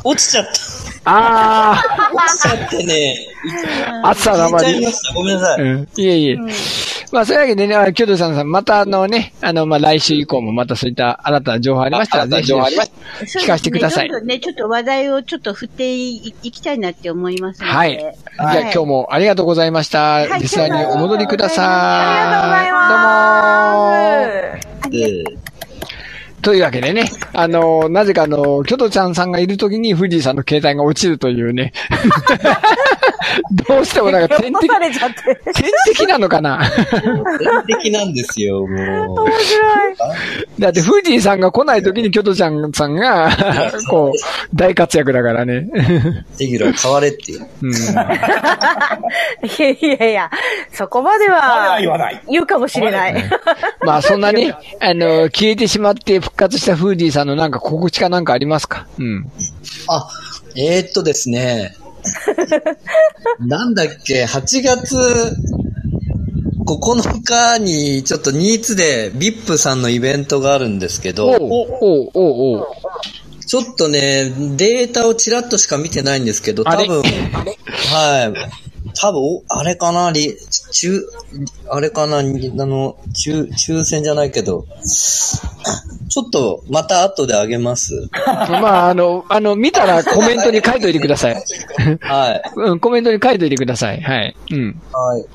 [0.03, 0.51] 落ちちゃった。
[1.07, 2.11] ああ。
[2.13, 3.27] 落ちちゃってね。
[4.03, 4.85] 暑さがあまり。
[5.15, 5.61] ごめんなさい。
[5.61, 6.37] うん、いえいえ。
[7.11, 14.25] まあ、そういうわけでね、キョドさんさん、またあのね、あの、まあ、来週以降もまたそういった新たな情報ありましたら、ぜひ、聞かせてください。
[14.25, 17.73] ね、ちょっと話題をちょっと振っていきたいなって思いますので。
[17.73, 17.97] はい。
[17.97, 20.37] じゃあ、今日もありがとうございました。
[20.37, 21.65] リスナーにお戻りください。
[21.65, 22.83] ありがとうございま
[24.61, 24.91] す。
[24.91, 25.56] どうも
[26.41, 31.73] というわけでね、あの、なぜかあの、キョトちゃんさんがいるときに富士山の携帯が落ちるというね。
[33.67, 36.59] どうしてもなんか天敵、天敵なのかな？
[37.67, 39.21] 天敵なんですよ、もう。
[39.23, 39.95] 面白い。
[40.59, 43.29] だって富士さんが来ないときにキョトちゃんさんが、
[43.89, 45.67] こう、大活躍だからね。
[46.39, 47.47] レギュラー変われっていう。
[47.61, 47.75] うん、 い
[49.59, 50.31] やいやいや、
[50.73, 52.21] そこまでは、言わない。
[52.29, 53.29] 言うかもしれない。
[53.81, 58.87] まあそんなに、あの、消えてしまって復活したフーディーさんのなんか告知かなんかありますか？
[58.99, 59.29] うん。
[59.87, 60.07] あ、
[60.55, 61.75] えー、っとですね。
[63.39, 64.97] なんだっけ、8月
[66.65, 71.37] 9日にちょっとニーツで VIP さんのイベントがあるんですけど、
[73.47, 77.01] ちょっとね、データをちらっとしか見てないんですけど、多分、
[77.93, 78.66] はい。
[78.99, 80.35] 多分、あれかな、り、
[80.71, 81.03] 中、
[81.69, 84.65] あれかな、あの、中、抽選じゃないけど、
[86.09, 88.09] ちょっと、また後であげます。
[88.25, 91.43] まあ、あの、あの、見たらコメントに書いといてください。
[92.01, 92.41] はい。
[92.55, 94.01] うん、コメントに書いといてください。
[94.01, 94.35] はい。
[94.51, 94.81] うん。
[94.91, 95.25] はい。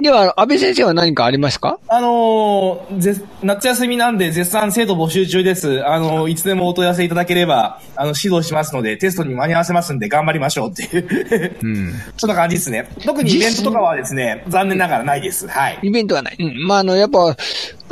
[0.00, 1.78] では、安倍先生は何かありますか？
[1.88, 5.86] あのー、夏休みなんで絶賛生徒募集中です。
[5.86, 11.92] あのー、いつでもお問い合わせいただければ、あの、指導しますので、テストに間に合わせますんで頑張りましょうっていううん。
[12.16, 12.88] そんな感じですね。
[13.04, 15.48] 特にイベントとかはですね、残念ながらないです。
[15.48, 15.78] はい。
[15.82, 16.36] イベントはない。
[16.38, 16.66] うん。
[16.66, 17.36] まあ、あの、やっぱ、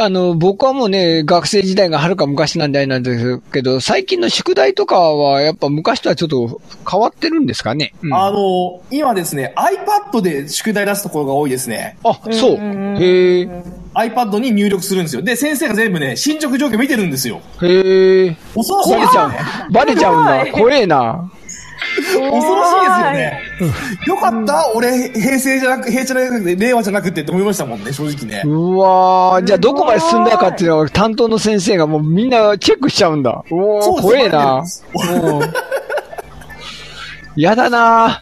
[0.03, 7.93] あの、僕はもうね、学生時代がはるか昔なんであれなんですけど、最近の宿題とかは、やっぱ昔とはちょっと変わってるんですかね？
[8.01, 11.99] うん、あの、今ですね、iPad で宿題出すところが多いですね。
[12.03, 12.55] あ、そう。
[12.55, 13.49] へえ。
[13.93, 15.21] iPad に入力するんですよ。
[15.21, 17.43] で、先生が全部ね、進捗状況見てるんですよ。
[17.61, 18.37] へえ。
[18.55, 19.73] 恐ろしいバレちゃう。
[19.73, 20.47] バレちゃうんだ。
[20.51, 21.31] 怖えな。
[22.05, 23.41] 恐ろしいですよね。
[24.07, 28.43] よかった、俺、平成じゃなく、平成じゃなくて、令和じゃなくてって思いましたもんね、正直ね。
[28.45, 33.43] うわー、じゃあどこまで進んだかっていうのは、担当の先生がもうみんなチェックしちゃうんだ。
[33.51, 34.63] おー、怖えな。
[37.37, 38.21] やだな、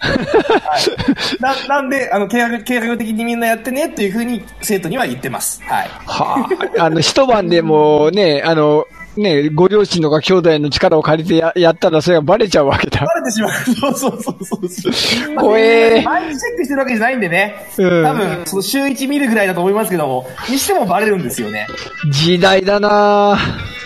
[1.41, 5.63] ななんで、あの、計画、計画的にみんなやってねっていうふうに生徒には言ってます。
[5.63, 5.89] はい。
[6.07, 6.47] は
[6.79, 8.85] あ、あの、一晩でもね、あの、
[9.19, 13.05] ね、ご両親とか兄弟の力を借りてややったらそれがバレちゃうわけだ。
[13.05, 13.53] バレてしまう。
[13.75, 14.89] そうそうそうそ
[15.33, 15.35] う。
[15.35, 16.05] 怖えー。
[16.05, 17.67] 毎日チェックしてるわけじゃないんでね。
[17.79, 18.05] うん。
[18.05, 21.67] 多分、その週1見るぐらいだと思いますけども、にしてもバレるんですよね。
[22.13, 23.37] 時代だな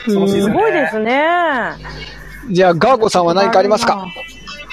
[0.06, 0.26] すご
[0.68, 1.22] いですね。
[2.50, 4.06] じゃあ、ガーゴさんは何かありますか？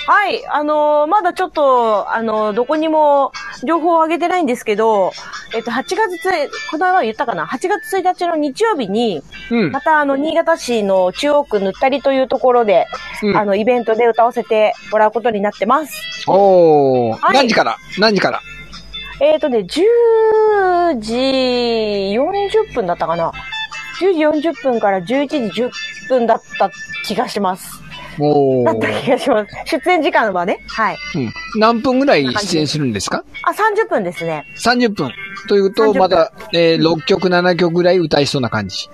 [0.08, 0.46] はい。
[0.48, 3.32] あのー、まだちょっと、あのー、どこにも
[3.64, 5.12] 情報を上げてないんですけど、
[5.56, 9.22] えっと、8月この前言ったかな ?8 月1日の日曜日に、
[9.52, 12.88] うん、またあの、新潟市の中央区ぬったりというところで、
[13.24, 15.94] うん、あの、イベントで歌わせてもらうことになってます。
[16.28, 17.18] おー。
[17.18, 17.78] はい、何時から？
[17.98, 18.42] 何時から？
[19.22, 21.14] えっ、ー、とね、10時
[22.18, 23.32] 40分だったかな
[24.00, 25.72] ?10 時40分から11時10
[26.08, 26.72] 分だった
[27.06, 27.89] 気がします。
[28.18, 29.52] おだった気がします。
[29.66, 30.64] 出演時間はね。
[30.68, 30.98] はい。
[31.16, 31.34] うん。
[31.60, 33.24] 何分ぐらい出演するんですか？
[33.44, 34.46] あ、30分ですね。
[34.58, 35.12] 30分。
[35.48, 38.90] というと、まだ、えー、6曲、7曲ぐらい歌いそうな感じ。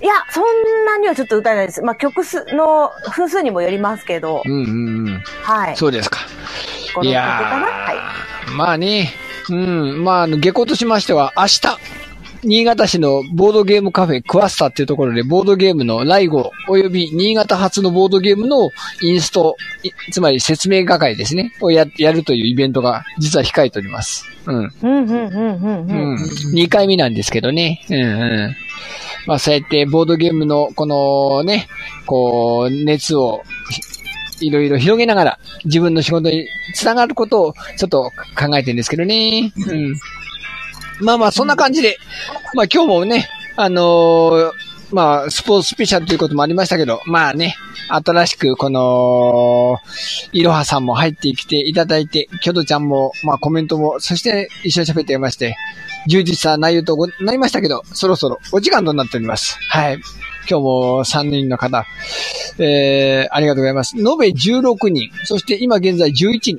[0.00, 0.44] いや、そん
[0.86, 1.82] なにはちょっと歌えないです。
[1.82, 4.42] まあ、曲数の分数にもよりますけど。
[4.44, 5.22] うんうんうん。
[5.42, 5.76] はい。
[5.76, 6.20] そうですか。
[7.02, 7.92] いやは
[8.48, 8.50] い。
[8.52, 9.12] まあね、
[9.50, 11.60] うん、まあ、下校としましては、明日、
[12.44, 18.70] 新潟市のボードゲームカフェクワスタっていうところでボードゲームのライゴ及び新潟発のボードゲームの
[19.02, 19.56] インスト、
[20.12, 24.24] つまり説明係ですね、をや、やるというイベントが実は控えております。
[24.46, 24.56] うん。
[24.56, 25.90] うん、うん、うん、うん。
[25.90, 26.18] うん。
[26.54, 27.84] 2回目なんですけどね。
[27.90, 28.56] うん、うん。
[29.26, 31.66] まあそうやってボードゲームのこのね、
[32.06, 33.42] こう、熱を
[34.40, 39.52] いろいろ広げながら自分の仕事につながることをちょっと考えてるんですけどね。
[39.56, 39.94] うん。
[41.00, 41.98] まあまあ、そんな感じで、
[42.54, 44.52] まあ今日もね、あのー、
[44.90, 47.56] まあ、スポーツスペシャルということもありましたけど、まあね、
[47.88, 49.78] 新しくこの、
[50.32, 55.56] いろはさんも入ってきていただいて、きょどちゃんも、まあコメントも、そして一緒に喋っていまして、
[56.06, 59.58] 充実した内容となりましたけど、そろそろお時間となっております。
[59.68, 60.00] はい。
[60.48, 61.84] 今日も3人の方、
[62.58, 63.96] えー、ありがとうございます。
[63.96, 66.56] 延べ16人、そして今現在11人。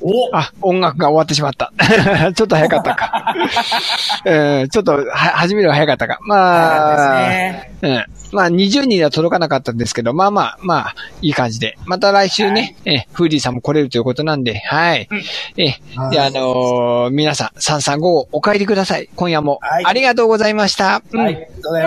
[0.00, 1.72] うん、あ、音楽が終わってしまった。
[2.34, 3.34] ちょっと早かったか。
[4.24, 6.18] えー、ちょっとは、始めるのが早かったか。
[6.22, 8.04] まあ、ね、うん。
[8.32, 11.76] まあ、20人には届かなかったんですけど、まあまあ、まあ、いい感じで。
[11.84, 15.08] また来週ね、はい、え、フーディーさんも来れるということなんで、はい。
[15.10, 15.18] うん、
[15.62, 15.80] え、
[16.10, 17.98] で、あのー、皆さん、335
[18.32, 19.10] お帰りください。
[19.14, 20.84] 今夜も、ありがとうございました。
[20.84, 21.40] はい、ありが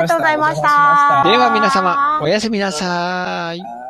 [0.08, 1.24] とうございました。
[1.26, 3.85] で皆様、おやすみなさい。